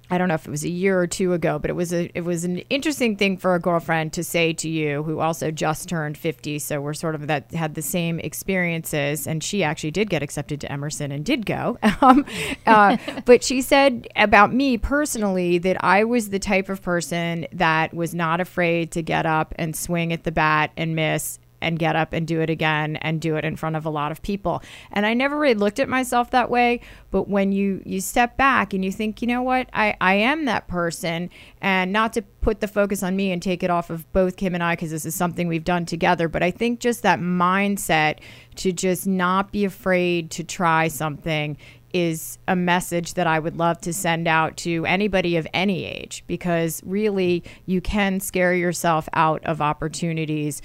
[0.09, 2.09] I don't know if it was a year or two ago, but it was a
[2.17, 5.89] it was an interesting thing for a girlfriend to say to you who also just
[5.89, 10.09] turned 50, so we're sort of that had the same experiences and she actually did
[10.09, 11.79] get accepted to Emerson and did go.
[12.03, 12.27] Um,
[12.67, 17.95] uh, but she said about me personally that I was the type of person that
[17.95, 21.97] was not afraid to get up and swing at the bat and miss and get
[21.97, 24.63] up and do it again and do it in front of a lot of people.
[24.93, 28.73] And I never really looked at myself that way, but when you you step back
[28.73, 31.29] and you think, you know what, I I am that person
[31.61, 34.55] and not to put the focus on me and take it off of both Kim
[34.55, 38.21] and I because this is something we've done together, but I think just that mindset
[38.57, 41.57] to just not be afraid to try something
[41.93, 46.25] is a message that I would love to send out to anybody of any age
[46.27, 50.61] because really you can scare yourself out of opportunities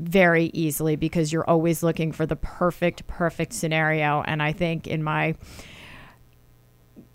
[0.00, 5.02] very easily because you're always looking for the perfect perfect scenario and I think in
[5.02, 5.34] my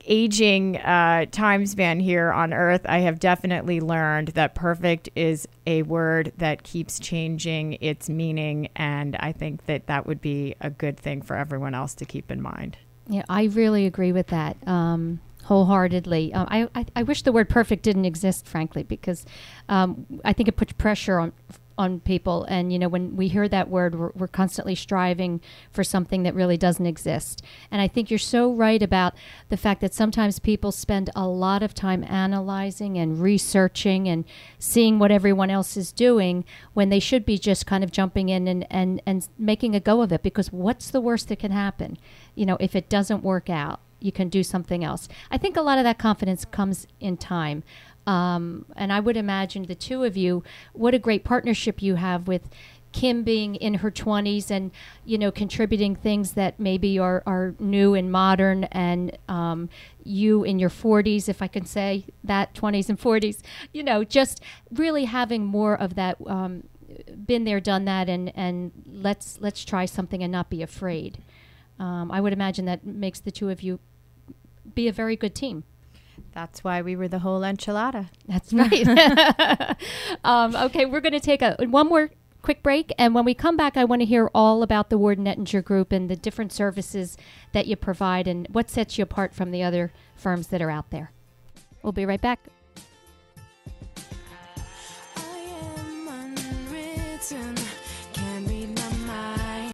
[0.07, 5.83] aging uh, time span here on Earth, I have definitely learned that perfect is a
[5.83, 10.97] word that keeps changing its meaning, and I think that that would be a good
[10.97, 12.77] thing for everyone else to keep in mind.
[13.07, 14.57] Yeah, I really agree with that.
[14.67, 16.33] Um, wholeheartedly.
[16.33, 19.25] Um, I, I, I wish the word perfect didn't exist, frankly, because
[19.69, 21.33] um, I think it puts pressure on
[21.77, 22.45] on people.
[22.45, 26.35] And you know, when we hear that word, we're, we're constantly striving for something that
[26.35, 27.41] really doesn't exist.
[27.69, 29.13] And I think you're so right about
[29.49, 34.25] the fact that sometimes people spend a lot of time analyzing and researching and
[34.59, 38.47] seeing what everyone else is doing when they should be just kind of jumping in
[38.47, 40.23] and and and making a go of it.
[40.23, 41.97] Because what's the worst that can happen?
[42.35, 45.07] You know, if it doesn't work out you can do something else.
[45.31, 47.63] I think a lot of that confidence comes in time.
[48.07, 52.27] Um, and I would imagine the two of you, what a great partnership you have
[52.27, 52.49] with
[52.95, 54.71] Kim being in her 20s and,
[55.03, 59.69] you know, contributing things that maybe are, are new and modern, and um,
[60.03, 63.41] you in your 40s, if I can say that, 20s and 40s,
[63.73, 64.41] you know, just
[64.71, 66.17] really having more of that.
[66.25, 66.63] Um,
[67.25, 71.17] been there, done that, and, and let's let's try something and not be afraid.
[71.79, 73.79] Um, I would imagine that makes the two of you
[74.73, 75.63] be a very good team.
[76.35, 78.09] That's why we were the whole enchilada.
[78.27, 78.85] That's right.
[80.25, 83.55] um, okay, we're going to take a one more quick break, and when we come
[83.55, 87.17] back, I want to hear all about the Warden Ettinger Group and the different services
[87.53, 90.89] that you provide, and what sets you apart from the other firms that are out
[90.89, 91.11] there.
[91.81, 92.39] We'll be right back.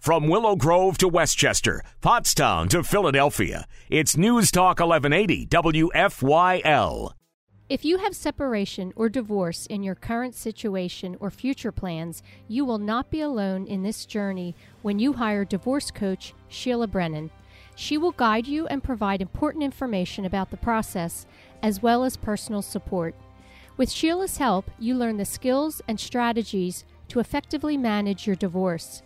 [0.02, 7.12] From Willow Grove to West Chester, Pottstown to Philadelphia, it's News Talk 1180 WFYL.
[7.70, 12.80] If you have separation or divorce in your current situation or future plans, you will
[12.80, 17.30] not be alone in this journey when you hire divorce coach Sheila Brennan.
[17.76, 21.28] She will guide you and provide important information about the process
[21.62, 23.14] as well as personal support.
[23.78, 29.04] With Sheila's help, you learn the skills and strategies to effectively manage your divorce.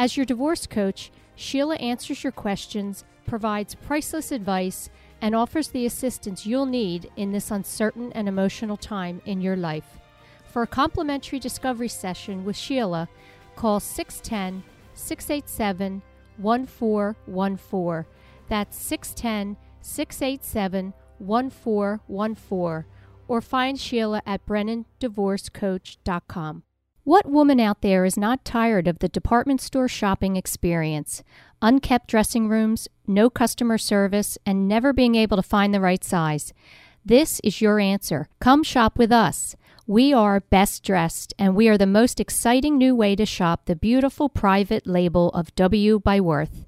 [0.00, 4.88] As your divorce coach, Sheila answers your questions, provides priceless advice,
[5.20, 9.98] and offers the assistance you'll need in this uncertain and emotional time in your life.
[10.46, 13.10] For a complimentary discovery session with Sheila,
[13.56, 16.00] call 610 687
[16.38, 18.10] 1414.
[18.48, 22.84] That's 610 687 1414.
[23.28, 26.62] Or find Sheila at BrennanDivorceCoach.com.
[27.04, 31.22] What woman out there is not tired of the department store shopping experience?
[31.62, 36.52] Unkept dressing rooms, no customer service, and never being able to find the right size.
[37.02, 38.28] This is your answer.
[38.38, 39.56] Come shop with us.
[39.86, 43.76] We are best dressed, and we are the most exciting new way to shop the
[43.76, 46.66] beautiful private label of W by Worth.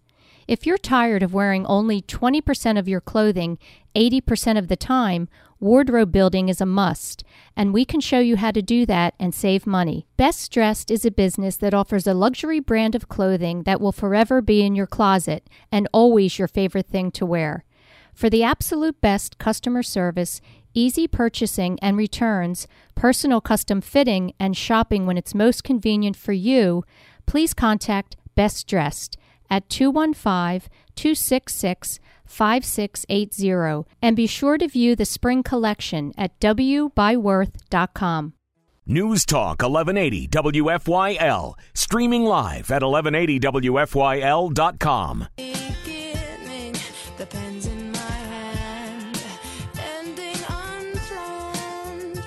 [0.48, 3.58] If you're tired of wearing only 20% of your clothing
[3.94, 5.28] 80% of the time,
[5.60, 7.22] wardrobe building is a must,
[7.56, 10.06] and we can show you how to do that and save money.
[10.16, 14.40] Best Dressed is a business that offers a luxury brand of clothing that will forever
[14.40, 17.64] be in your closet and always your favorite thing to wear.
[18.14, 20.40] For the absolute best customer service,
[20.74, 26.84] easy purchasing and returns, personal custom fitting, and shopping when it's most convenient for you,
[27.26, 29.16] please contact Best Dressed
[29.50, 38.32] at 215 266 5680 and be sure to view the spring collection at wbyworth.com.
[38.84, 45.28] News Talk 1180 WFYL, streaming live at 1180WFYL.com.
[45.36, 46.72] Beginning,
[47.16, 49.22] the pen's in my hand,
[49.78, 52.24] ending unplanned.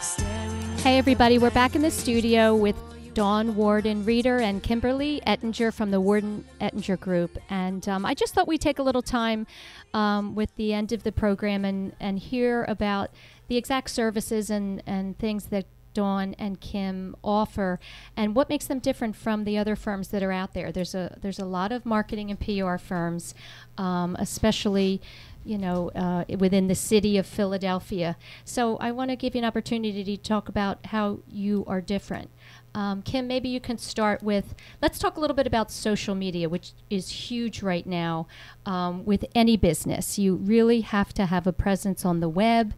[0.00, 2.76] Staring Hey, everybody, we're back in the studio with
[3.16, 7.38] Dawn Warden Reeder and Kimberly Ettinger from the Warden Ettinger Group.
[7.48, 9.46] And um, I just thought we'd take a little time
[9.94, 13.08] um, with the end of the program and, and hear about
[13.48, 17.80] the exact services and, and things that Dawn and Kim offer
[18.18, 20.70] and what makes them different from the other firms that are out there.
[20.70, 23.34] There's a there's a lot of marketing and PR firms,
[23.78, 25.00] um, especially
[25.42, 28.18] you know uh, within the city of Philadelphia.
[28.44, 32.28] So I want to give you an opportunity to talk about how you are different.
[32.76, 36.46] Um, Kim, maybe you can start with let's talk a little bit about social media,
[36.46, 38.26] which is huge right now
[38.66, 40.18] um, with any business.
[40.18, 42.74] You really have to have a presence on the web,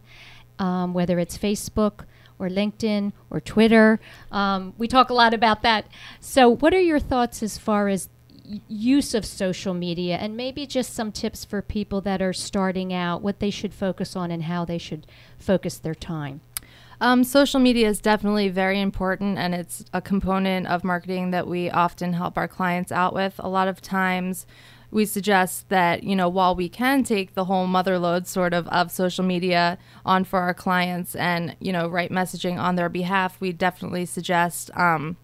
[0.57, 2.05] um, whether it's Facebook
[2.39, 3.99] or LinkedIn or Twitter.
[4.31, 5.85] Um, we talk a lot about that.
[6.21, 8.07] So, what are your thoughts as far as
[8.69, 13.21] use of social media and maybe just some tips for people that are starting out,
[13.21, 15.05] what they should focus on and how they should
[15.37, 16.39] focus their time?
[17.01, 21.69] Um, social media is definitely very important, and it's a component of marketing that we
[21.69, 23.35] often help our clients out with.
[23.39, 24.45] A lot of times,
[24.91, 28.67] we suggest that you know while we can take the whole mother lode sort of
[28.69, 33.39] of social media on for our clients and you know write messaging on their behalf,
[33.39, 34.69] we definitely suggest.
[34.75, 35.17] Um,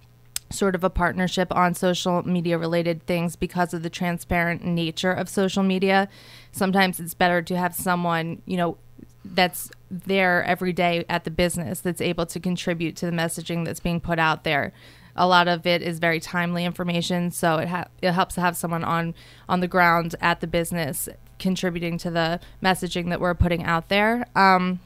[0.51, 5.27] sort of a partnership on social media related things because of the transparent nature of
[5.27, 6.07] social media.
[6.51, 8.77] Sometimes it's better to have someone, you know,
[9.25, 9.71] that's
[10.01, 13.99] there every day at the business that's able to contribute to the messaging that's being
[13.99, 14.73] put out there.
[15.15, 18.57] A lot of it is very timely information, so it ha- it helps to have
[18.57, 19.13] someone on
[19.47, 21.07] on the ground at the business
[21.39, 24.25] contributing to the messaging that we're putting out there.
[24.35, 24.79] Um,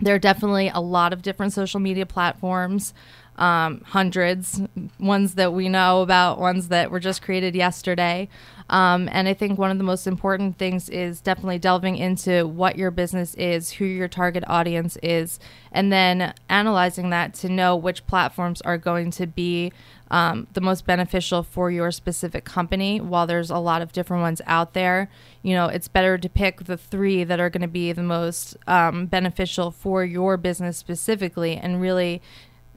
[0.00, 2.94] there are definitely a lot of different social media platforms
[3.40, 4.60] um, hundreds,
[5.00, 8.28] ones that we know about, ones that were just created yesterday.
[8.68, 12.76] Um, and I think one of the most important things is definitely delving into what
[12.76, 15.40] your business is, who your target audience is,
[15.72, 19.72] and then analyzing that to know which platforms are going to be
[20.12, 23.00] um, the most beneficial for your specific company.
[23.00, 25.10] While there's a lot of different ones out there,
[25.42, 28.56] you know, it's better to pick the three that are going to be the most
[28.68, 32.22] um, beneficial for your business specifically and really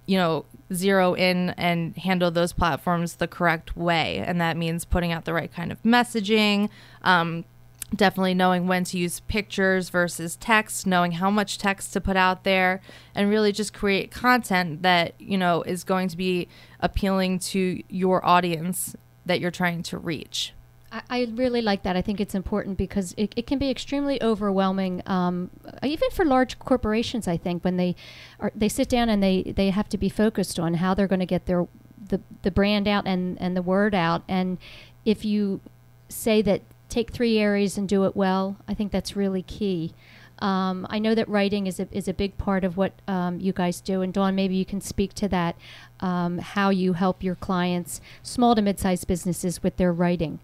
[0.05, 4.17] you know, zero in and handle those platforms the correct way.
[4.25, 6.69] And that means putting out the right kind of messaging,
[7.03, 7.45] um,
[7.95, 12.43] definitely knowing when to use pictures versus text, knowing how much text to put out
[12.43, 12.81] there,
[13.13, 16.47] and really just create content that, you know, is going to be
[16.79, 18.95] appealing to your audience
[19.25, 20.53] that you're trying to reach.
[20.93, 21.97] I, I really like that.
[21.97, 25.49] I think it's important because it, it can be extremely overwhelming, um,
[25.83, 27.27] even for large corporations.
[27.27, 27.95] I think when they
[28.39, 31.19] are they sit down and they they have to be focused on how they're going
[31.19, 31.67] to get their
[32.09, 34.23] the the brand out and and the word out.
[34.27, 34.57] And
[35.03, 35.61] if you
[36.09, 39.93] say that take three areas and do it well, I think that's really key.
[40.39, 43.53] Um, I know that writing is a, is a big part of what um, you
[43.53, 44.01] guys do.
[44.01, 45.55] And Dawn, maybe you can speak to that,
[46.01, 50.39] um, how you help your clients, small to mid-sized businesses, with their writing.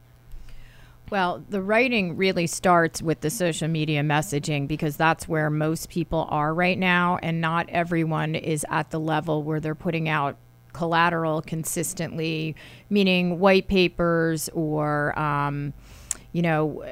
[1.10, 6.28] Well, the writing really starts with the social media messaging because that's where most people
[6.30, 10.38] are right now, and not everyone is at the level where they're putting out
[10.72, 12.56] collateral consistently,
[12.92, 15.74] meaning white papers or, um,
[16.32, 16.86] you know,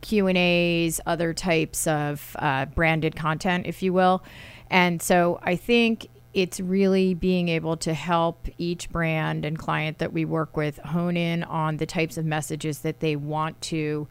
[0.00, 4.24] Q and A's, other types of uh, branded content, if you will.
[4.68, 10.12] And so I think it's really being able to help each brand and client that
[10.12, 14.08] we work with hone in on the types of messages that they want to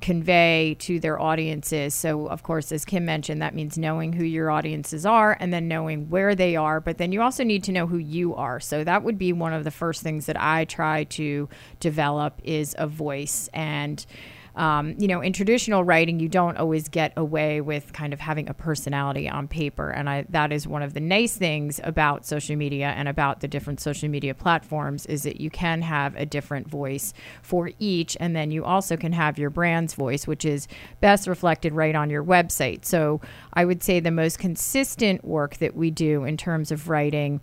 [0.00, 1.94] convey to their audiences.
[1.94, 5.68] So, of course, as Kim mentioned, that means knowing who your audiences are and then
[5.68, 6.80] knowing where they are.
[6.80, 8.60] But then you also need to know who you are.
[8.60, 11.48] So, that would be one of the first things that I try to
[11.80, 14.04] develop is a voice and
[14.60, 18.46] um, you know, in traditional writing, you don't always get away with kind of having
[18.46, 19.88] a personality on paper.
[19.88, 23.48] And I, that is one of the nice things about social media and about the
[23.48, 28.18] different social media platforms is that you can have a different voice for each.
[28.20, 30.68] And then you also can have your brand's voice, which is
[31.00, 32.84] best reflected right on your website.
[32.84, 33.22] So
[33.54, 37.40] I would say the most consistent work that we do in terms of writing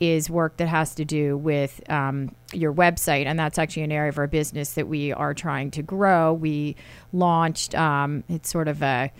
[0.00, 4.08] is work that has to do with um, your website, and that's actually an area
[4.08, 6.32] of our business that we are trying to grow.
[6.32, 6.76] We
[7.12, 9.12] launched um, it's sort of a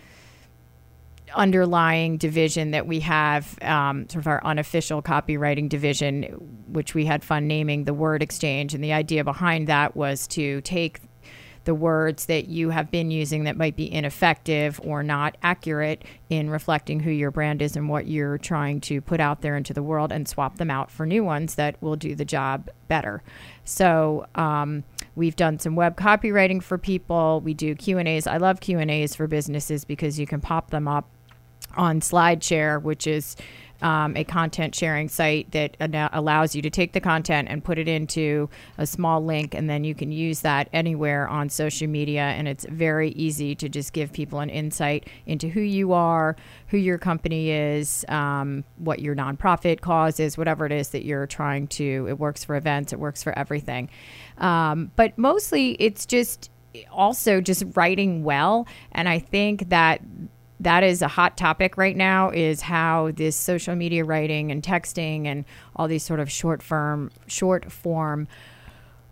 [1.33, 6.23] underlying division that we have, um, sort of our unofficial copywriting division,
[6.67, 10.61] which we had fun naming the Word Exchange, and the idea behind that was to
[10.61, 11.01] take
[11.65, 16.49] the words that you have been using that might be ineffective or not accurate in
[16.49, 19.83] reflecting who your brand is and what you're trying to put out there into the
[19.83, 23.21] world and swap them out for new ones that will do the job better.
[23.63, 24.83] So, um,
[25.15, 27.41] we've done some web copywriting for people.
[27.43, 28.27] We do Q&As.
[28.27, 31.09] I love Q&As for businesses because you can pop them up
[31.75, 33.35] on SlideShare, which is
[33.85, 35.77] um, a content sharing site that
[36.11, 39.83] allows you to take the content and put it into a small link, and then
[39.83, 42.21] you can use that anywhere on social media.
[42.21, 46.35] And it's very easy to just give people an insight into who you are,
[46.69, 51.27] who your company is, um, what your nonprofit cause is, whatever it is that you're
[51.27, 52.07] trying to.
[52.09, 53.91] It works for events, it works for everything.
[54.39, 56.49] Um, but mostly it's just
[56.91, 58.67] also just writing well.
[58.93, 60.01] And I think that
[60.59, 65.25] that is a hot topic right now is how this social media writing and texting
[65.25, 65.45] and
[65.75, 68.27] all these sort of short form short form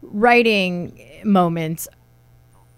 [0.01, 1.87] writing moments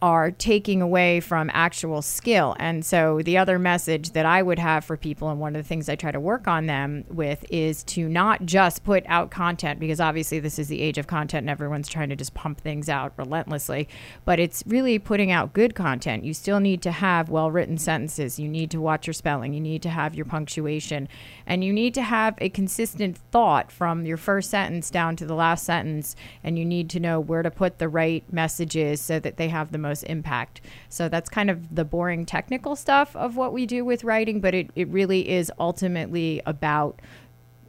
[0.05, 2.55] are taking away from actual skill.
[2.59, 5.67] And so, the other message that I would have for people, and one of the
[5.67, 9.79] things I try to work on them with, is to not just put out content,
[9.79, 12.87] because obviously this is the age of content and everyone's trying to just pump things
[12.87, 13.89] out relentlessly,
[14.25, 16.23] but it's really putting out good content.
[16.23, 19.59] You still need to have well written sentences, you need to watch your spelling, you
[19.59, 21.09] need to have your punctuation,
[21.47, 25.33] and you need to have a consistent thought from your first sentence down to the
[25.33, 29.37] last sentence, and you need to know where to put the right messages so that
[29.37, 30.61] they have the most impact.
[30.89, 34.53] So that's kind of the boring technical stuff of what we do with writing, but
[34.53, 37.01] it, it really is ultimately about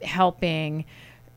[0.01, 0.85] helping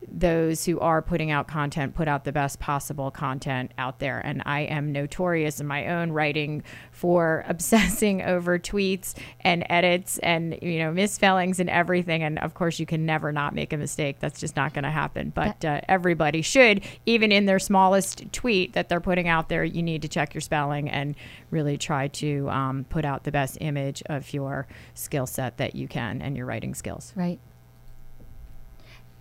[0.07, 4.19] those who are putting out content put out the best possible content out there.
[4.19, 10.57] And I am notorious in my own writing for obsessing over tweets and edits and,
[10.61, 12.23] you know, misspellings and everything.
[12.23, 14.19] And of course, you can never not make a mistake.
[14.19, 15.31] That's just not going to happen.
[15.33, 19.83] But uh, everybody should, even in their smallest tweet that they're putting out there, you
[19.83, 21.15] need to check your spelling and
[21.51, 25.87] really try to um, put out the best image of your skill set that you
[25.87, 27.13] can and your writing skills.
[27.15, 27.39] Right.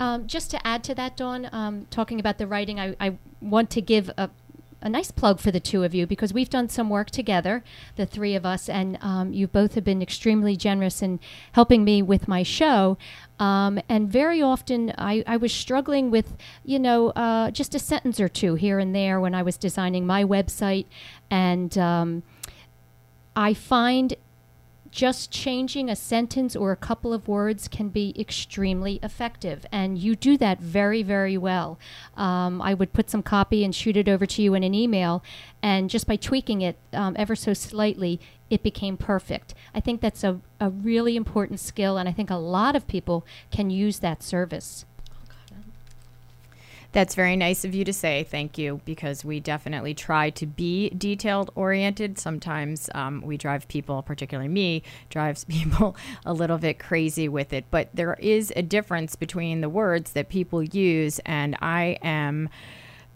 [0.01, 3.69] Um, just to add to that, Dawn, um, talking about the writing, I, I want
[3.71, 4.31] to give a,
[4.81, 7.63] a nice plug for the two of you because we've done some work together,
[7.97, 11.21] the three of us, and um, you both have been extremely generous in
[11.53, 12.97] helping me with my show.
[13.39, 16.35] Um, and very often I, I was struggling with,
[16.65, 20.07] you know, uh, just a sentence or two here and there when I was designing
[20.07, 20.87] my website.
[21.31, 22.23] And um,
[23.37, 24.15] I find
[24.91, 29.65] just changing a sentence or a couple of words can be extremely effective.
[29.71, 31.79] And you do that very, very well.
[32.17, 35.23] Um, I would put some copy and shoot it over to you in an email,
[35.63, 39.55] and just by tweaking it um, ever so slightly, it became perfect.
[39.75, 43.25] I think that's a, a really important skill, and I think a lot of people
[43.53, 44.85] can use that service.
[46.93, 48.25] That's very nice of you to say.
[48.25, 52.19] Thank you, because we definitely try to be detailed oriented.
[52.19, 57.65] Sometimes um, we drive people, particularly me, drives people a little bit crazy with it.
[57.71, 62.49] But there is a difference between the words that people use, and I am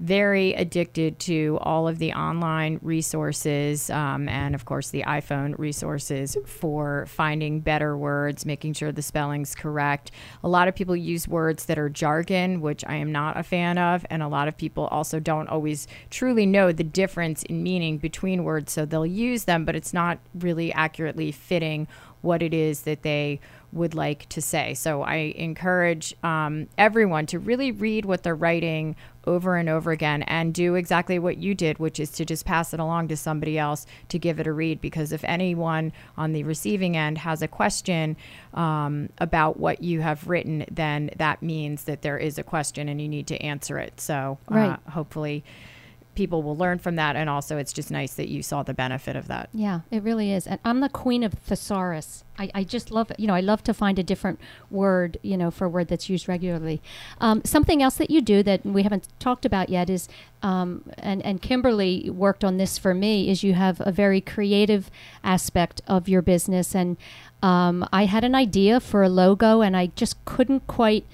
[0.00, 6.36] very addicted to all of the online resources um, and, of course, the iPhone resources
[6.46, 10.10] for finding better words, making sure the spelling's correct.
[10.42, 13.78] A lot of people use words that are jargon, which I am not a fan
[13.78, 17.98] of, and a lot of people also don't always truly know the difference in meaning
[17.98, 21.86] between words, so they'll use them, but it's not really accurately fitting
[22.20, 23.38] what it is that they
[23.70, 24.72] would like to say.
[24.72, 30.22] So I encourage um, everyone to really read what they're writing over and over again
[30.22, 33.58] and do exactly what you did, which is to just pass it along to somebody
[33.58, 34.80] else to give it a read.
[34.80, 38.16] Because if anyone on the receiving end has a question
[38.54, 43.00] um, about what you have written, then that means that there is a question and
[43.00, 44.00] you need to answer it.
[44.00, 44.38] So
[44.86, 45.44] uh, hopefully
[46.14, 47.16] people will learn from that.
[47.16, 49.48] And also, it's just nice that you saw the benefit of that.
[49.52, 50.46] Yeah, it really is.
[50.46, 52.24] And I'm the queen of thesaurus.
[52.38, 53.12] I, I just love.
[53.18, 54.40] You know, I love to find a different
[54.70, 56.82] word, you know, for a word that's used regularly.
[57.20, 60.08] Um, something else that you do that we haven't talked about yet is,
[60.42, 64.90] um, and, and Kimberly worked on this for me, is you have a very creative
[65.22, 66.74] aspect of your business.
[66.74, 66.96] And
[67.42, 71.06] um, I had an idea for a logo and I just couldn't quite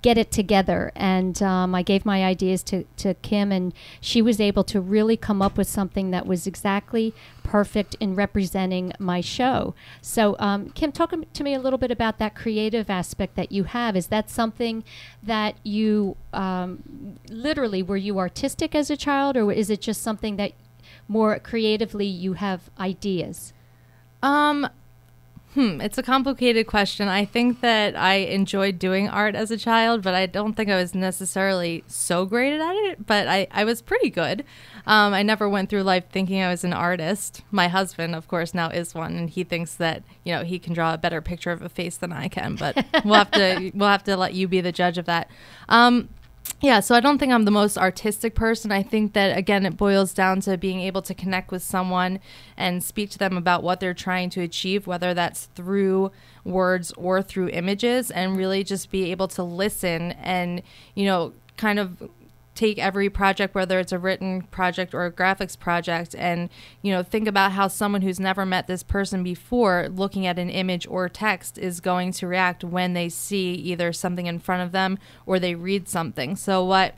[0.00, 0.92] get it together.
[0.94, 5.16] And um, I gave my ideas to, to Kim, and she was able to really
[5.16, 9.74] come up with something that was exactly perfect in representing my show.
[10.00, 13.64] So, um, Kim, talk to me a little bit about that creative aspect that you
[13.64, 13.96] have.
[13.96, 14.84] Is that something
[15.22, 20.36] that you um, literally were you artistic as a child, or is it just something
[20.36, 20.52] that
[21.08, 23.52] more creatively you have ideas?
[24.22, 24.68] Um,
[25.54, 27.08] hmm, it's a complicated question.
[27.08, 30.76] I think that I enjoyed doing art as a child, but I don't think I
[30.76, 33.06] was necessarily so great at it.
[33.06, 34.44] But I, I was pretty good.
[34.86, 37.42] Um, I never went through life thinking I was an artist.
[37.50, 40.72] My husband, of course, now is one, and he thinks that you know he can
[40.72, 42.56] draw a better picture of a face than I can.
[42.56, 45.30] But we'll have to we'll have to let you be the judge of that.
[45.68, 46.08] Um,
[46.60, 48.70] yeah, so I don't think I'm the most artistic person.
[48.70, 52.20] I think that, again, it boils down to being able to connect with someone
[52.56, 56.12] and speak to them about what they're trying to achieve, whether that's through
[56.44, 60.62] words or through images, and really just be able to listen and,
[60.94, 62.08] you know, kind of
[62.54, 66.50] take every project whether it's a written project or a graphics project and
[66.82, 70.50] you know think about how someone who's never met this person before looking at an
[70.50, 74.72] image or text is going to react when they see either something in front of
[74.72, 76.36] them or they read something.
[76.36, 76.94] So what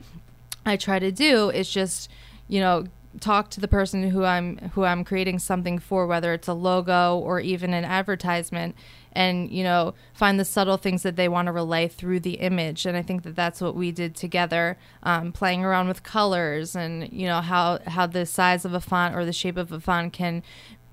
[0.67, 2.09] i try to do is just
[2.47, 2.85] you know
[3.19, 7.17] talk to the person who I'm who I'm creating something for, whether it's a logo
[7.17, 8.75] or even an advertisement,
[9.15, 12.85] and you know find the subtle things that they want to relay through the image.
[12.85, 17.11] And I think that that's what we did together, um, playing around with colors and
[17.11, 20.13] you know how how the size of a font or the shape of a font
[20.13, 20.43] can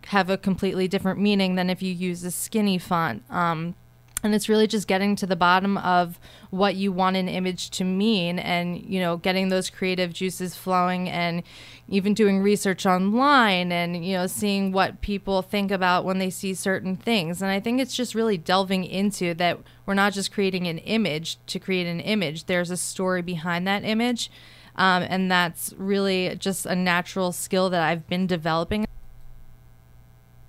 [0.06, 3.22] have a completely different meaning than if you use a skinny font.
[3.30, 3.74] Um,
[4.22, 6.18] and it's really just getting to the bottom of
[6.50, 11.08] what you want an image to mean and you know getting those creative juices flowing
[11.08, 11.42] and
[11.88, 16.54] even doing research online and you know seeing what people think about when they see
[16.54, 17.42] certain things.
[17.42, 21.38] And i think it's just really delving into that we're not just creating an image
[21.46, 22.44] to create an image.
[22.44, 24.30] There's a story behind that image.
[24.74, 28.86] Um, and that's really just a natural skill that i've been developing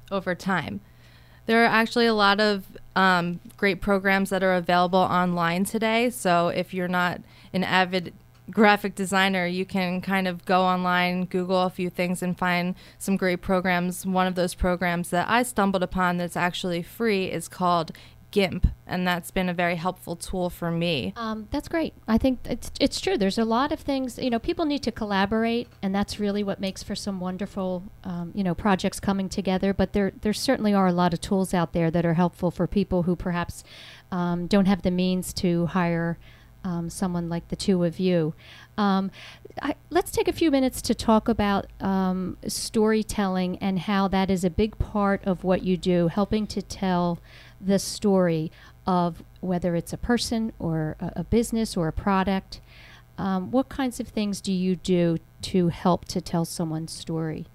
[0.10, 0.80] over time
[1.46, 2.66] there are actually a lot of
[2.96, 6.10] um, great programs that are available online today.
[6.10, 7.22] So if you're not
[7.54, 8.14] an avid
[8.52, 13.16] graphic designer, you can kind of go online, Google a few things, and find some
[13.18, 14.06] great programs.
[14.06, 17.92] One of those programs that I stumbled upon that's actually free is called
[18.34, 21.14] GIMP, and that's been a very helpful tool for me.
[21.16, 21.94] Um, that's great.
[22.08, 23.16] I think it's it's true.
[23.16, 24.18] There's a lot of things.
[24.18, 28.32] You know, people need to collaborate, and that's really what makes for some wonderful, um,
[28.34, 29.72] you know, projects coming together.
[29.72, 32.66] But there there certainly are a lot of tools out there that are helpful for
[32.66, 33.64] people who perhaps
[34.12, 36.18] um, don't have the means to hire.
[36.66, 38.34] Um, someone like the two of you.
[38.78, 39.12] Um,
[39.62, 44.46] I, let's take a few minutes to talk about um, storytelling and how that is
[44.46, 47.20] a big part of what you do, helping to tell
[47.66, 48.52] the story
[48.86, 52.60] of whether it's a person or a, a business or a product.
[53.18, 57.46] Um, what kinds of things do you do to help to tell someone's story?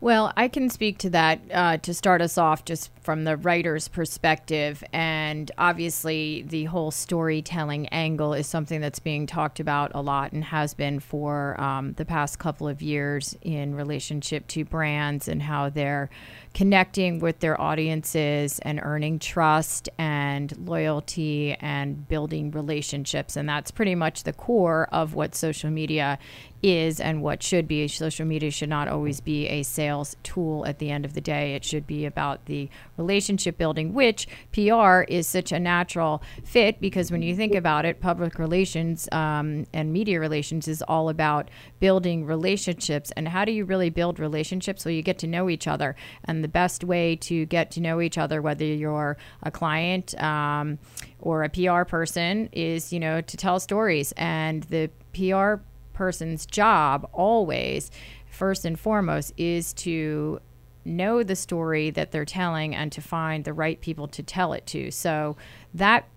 [0.00, 3.88] Well, I can speak to that uh, to start us off just from the writer's
[3.88, 4.84] perspective.
[4.92, 10.44] And obviously, the whole storytelling angle is something that's being talked about a lot and
[10.44, 15.68] has been for um, the past couple of years in relationship to brands and how
[15.68, 16.10] they're
[16.58, 23.36] connecting with their audiences and earning trust and loyalty and building relationships.
[23.36, 26.18] And that's pretty much the core of what social media
[26.60, 27.86] is and what should be.
[27.86, 31.54] Social media should not always be a sales tool at the end of the day.
[31.54, 37.12] It should be about the relationship building, which PR is such a natural fit because
[37.12, 41.48] when you think about it, public relations um, and media relations is all about
[41.78, 43.12] building relationships.
[43.16, 44.84] And how do you really build relationships?
[44.84, 45.94] Well, you get to know each other.
[46.24, 50.78] And the best way to get to know each other, whether you're a client, um,
[51.20, 54.12] or a PR person is, you know, to tell stories.
[54.16, 57.90] And the PR person's job always,
[58.30, 60.40] first and foremost, is to
[60.84, 64.66] know the story that they're telling and to find the right people to tell it
[64.66, 64.90] to.
[64.90, 65.36] So
[65.74, 66.08] that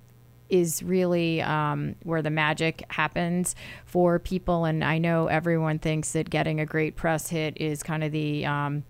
[0.52, 3.56] is really um, where the magic happens
[3.86, 4.66] for people.
[4.66, 8.46] And I know everyone thinks that getting a great press hit is kind of the
[8.46, 8.84] um,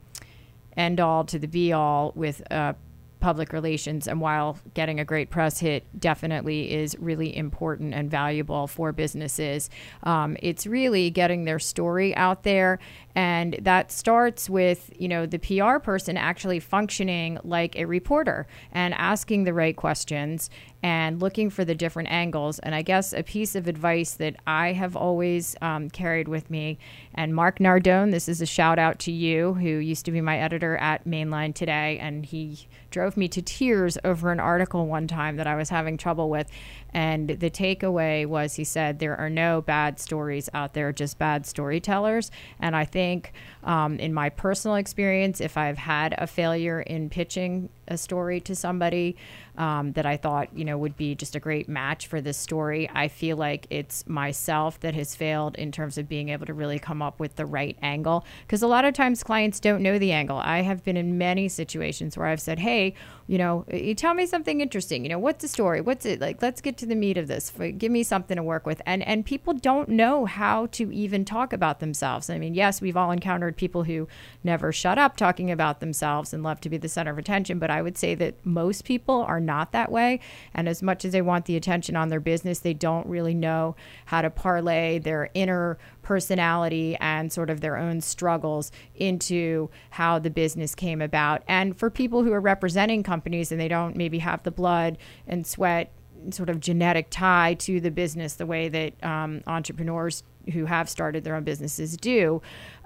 [0.78, 2.74] end all to the be all with uh,
[3.22, 4.07] public relations.
[4.07, 9.69] And while getting a great press hit definitely is really important and valuable for businesses,
[10.03, 12.80] um, it's really getting their story out there.
[13.16, 18.93] And that starts with, you know, the PR person actually functioning like a reporter and
[18.93, 20.49] asking the right questions
[20.84, 22.59] and looking for the different angles.
[22.59, 26.80] And I guess a piece of advice that I have always um, carried with me,
[27.14, 30.39] and Mark Nardone, this is a shout out to you, who used to be my
[30.39, 35.07] editor at Main Line Today, and he drove me to tears over an article one
[35.07, 36.49] time that I was having trouble with.
[36.94, 41.46] And the takeaway was he said, There are no bad stories out there, just bad
[41.46, 42.32] storytellers.
[42.60, 43.34] And I think,
[43.64, 48.56] um, in my personal experience, if I've had a failure in pitching a story to
[48.56, 49.16] somebody,
[49.58, 52.89] um, that I thought, you know, would be just a great match for this story.
[52.94, 56.80] I feel like it's myself that has failed in terms of being able to really
[56.80, 58.26] come up with the right angle.
[58.42, 60.38] Because a lot of times clients don't know the angle.
[60.38, 62.96] I have been in many situations where I've said, hey,
[63.28, 65.04] you know, you tell me something interesting.
[65.04, 65.82] You know, what's the story?
[65.82, 66.42] What's it like?
[66.42, 67.52] Let's get to the meat of this.
[67.78, 68.82] Give me something to work with.
[68.86, 72.30] And and people don't know how to even talk about themselves.
[72.30, 74.08] I mean, yes, we've all encountered people who
[74.44, 77.60] never shut up talking about themselves and love to be the center of attention.
[77.60, 80.20] But I would say that most people are not that way.
[80.54, 83.76] And as much as they want the attention on their business, they don't really know
[84.06, 90.30] how to parlay their inner personality and sort of their own struggles into how the
[90.30, 91.44] business came about.
[91.48, 95.46] And for people who are representing companies and they don't maybe have the blood and
[95.46, 95.92] sweat
[96.30, 100.24] sort of genetic tie to the business the way that um, entrepreneurs
[100.54, 102.42] who have started their own businesses do,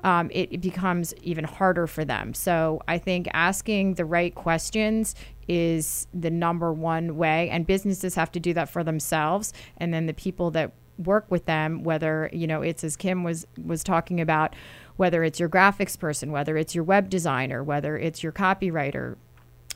[0.06, 2.36] um, it, it, becomes even harder for them.
[2.36, 5.16] So I think asking the right questions
[5.48, 9.52] is the number one way, and businesses have to do that for themselves.
[9.78, 13.46] And then the people that work with them whether you know it's as kim was
[13.66, 14.56] was talking about
[14.96, 19.18] whether it's your graphics person whether it's your web designer whether it's your copywriter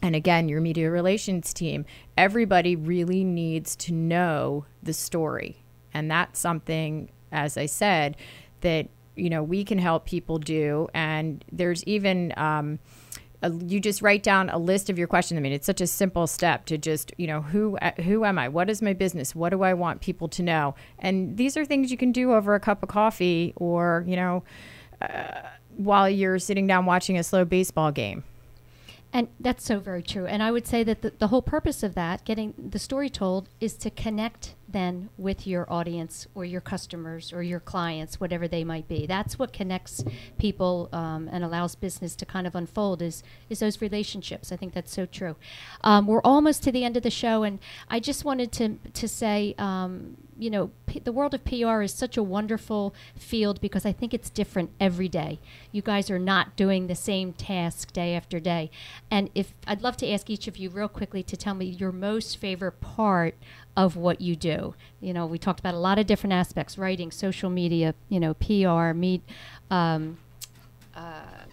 [0.01, 1.83] and again your media relations team
[2.17, 5.61] everybody really needs to know the story
[5.93, 8.15] and that's something as i said
[8.61, 8.87] that
[9.19, 10.87] you know we can help people do.
[10.93, 12.79] And there's even um,
[13.41, 15.37] a, you just write down a list of your questions.
[15.37, 18.47] I mean it's such a simple step to just you know who who am i?
[18.47, 19.35] What is my business?
[19.35, 20.75] What do i want people to know?
[20.97, 24.43] And these are things you can do over a cup of coffee or you know
[25.01, 25.41] uh,
[25.77, 28.23] while you're sitting down watching a slow baseball game.
[29.11, 30.25] And that's so very true.
[30.25, 33.49] And I would say that the, the whole purpose of that, getting the story told,
[33.59, 38.63] is to connect then with your audience or your customers or your clients, whatever they
[38.63, 39.05] might be.
[39.05, 40.03] That's what connects
[40.37, 44.51] people um, and allows business to kind of unfold is is those relationships.
[44.51, 45.35] I think that's so true.
[45.81, 47.59] Um, we're almost to the end of the show, and
[47.89, 49.55] I just wanted to to say.
[49.57, 53.91] Um, you know, P- the world of PR is such a wonderful field because I
[53.91, 55.39] think it's different every day.
[55.71, 58.71] You guys are not doing the same task day after day.
[59.11, 61.91] And if I'd love to ask each of you real quickly to tell me your
[61.91, 63.35] most favorite part
[63.79, 64.75] of what you do.
[64.99, 68.33] You know, we talked about a lot of different aspects: writing, social media, you know,
[68.33, 69.23] PR, meet.
[69.71, 70.17] Um,
[70.95, 71.45] uh,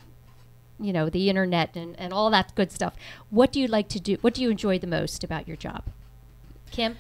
[0.79, 2.95] you know the internet and, and all that good stuff
[3.31, 5.85] what do you like to do what do you enjoy the most about your job
[6.70, 6.97] kim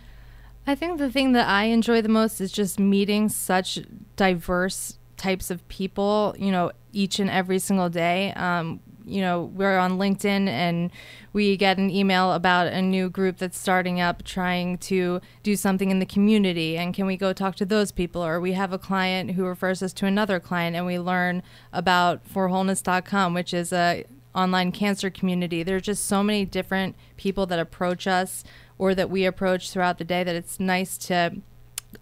[0.66, 3.78] I think the thing that I enjoy the most is just meeting such
[4.16, 8.32] diverse types of people, you know, each and every single day.
[8.32, 10.90] Um, you know, we're on LinkedIn and
[11.32, 15.90] we get an email about a new group that's starting up trying to do something
[15.90, 16.76] in the community.
[16.76, 18.24] And can we go talk to those people?
[18.24, 21.42] Or we have a client who refers us to another client and we learn
[21.72, 24.04] about forwholeness.com, which is a
[24.34, 25.62] online cancer community.
[25.62, 28.44] There's just so many different people that approach us
[28.76, 31.36] or that we approach throughout the day that it's nice to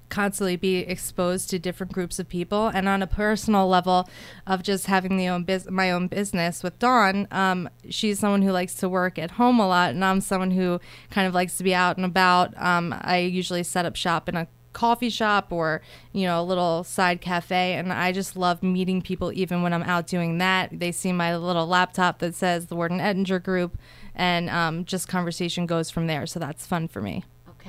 [0.08, 2.68] constantly be exposed to different groups of people.
[2.68, 4.08] And on a personal level
[4.46, 8.74] of just having the own my own business with Dawn um, she's someone who likes
[8.76, 10.80] to work at home a lot and I'm someone who
[11.10, 12.54] kind of likes to be out and about.
[12.60, 15.80] Um, I usually set up shop in a coffee shop or
[16.12, 19.84] you know a little side cafe and i just love meeting people even when i'm
[19.84, 20.70] out doing that.
[20.72, 23.78] They see my little laptop that says the Warden ettinger group
[24.14, 26.26] and um, just conversation goes from there.
[26.26, 27.24] So that's fun for me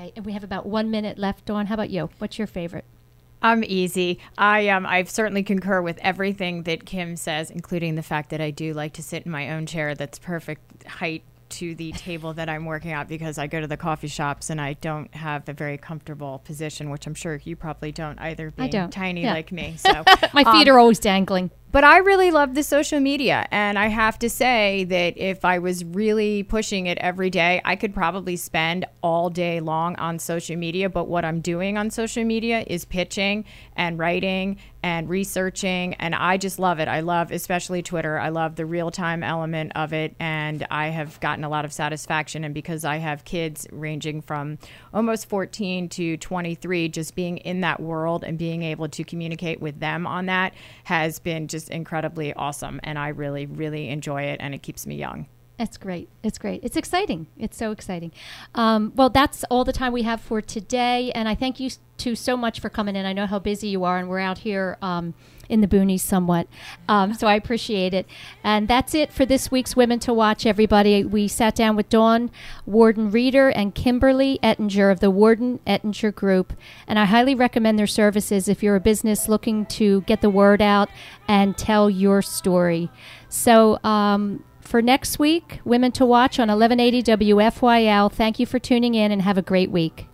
[0.06, 2.86] okay and we have about one minute left dawn how about you what's your favorite
[3.42, 4.18] I'm easy.
[4.40, 8.50] I um I certainly concur with everything that Kim says, including the fact that I
[8.50, 12.50] do like to sit in my own chair that's perfect height to the table that
[12.50, 15.54] I'm working at because I go to the coffee shops and I don't have a
[15.54, 18.92] very comfortable position, which I'm sure you probably don't either, being don't.
[18.92, 19.34] tiny Yeah.
[19.34, 19.76] like me.
[19.86, 20.04] So
[20.34, 23.48] my feet um, are always dangling but I really love the social media.
[23.52, 27.76] And I have to say that if I was really pushing it every day, I
[27.76, 30.90] could probably spend all day long on social media.
[30.90, 33.44] But what I'm doing on social media is pitching
[33.76, 35.96] and writing and researching.
[35.96, 36.88] And I just love it.
[36.88, 40.16] I love, especially Twitter, I love the real time element of it.
[40.20, 42.44] And I have gotten a lot of satisfaction.
[42.46, 44.60] And because I have kids ranging from
[44.96, 49.80] almost 14 to 23, just being in that world and being able to communicate with
[49.80, 50.54] them on that
[50.86, 52.80] has been just incredibly awesome.
[52.84, 54.38] And I really, really enjoy it.
[54.40, 55.28] And it keeps me young.
[55.58, 56.10] It's great.
[56.22, 56.62] It's great.
[56.64, 57.28] It's exciting.
[57.38, 58.12] It's so exciting.
[58.56, 61.12] Um, well, that's all the time we have for today.
[61.14, 63.06] And I thank you two so much for coming in.
[63.06, 65.14] I know how busy you are, and we're out here um,
[65.50, 66.48] in the boonies somewhat.
[66.88, 68.06] Um, so I appreciate it.
[68.44, 71.04] And that's it for this week's Women to Watch, everybody.
[71.04, 72.32] We sat down with Dawn
[72.66, 76.54] Warden Reeder and Kimberly Ettinger of the Warden Ettinger Group.
[76.88, 80.62] And I highly recommend their services if you're a business looking to get the word
[80.62, 80.90] out
[81.28, 82.90] and tell your story.
[83.30, 88.12] So, um, for next week, Women to Watch on 1180 WFYL.
[88.12, 90.08] Thank you for tuning in and have a great week.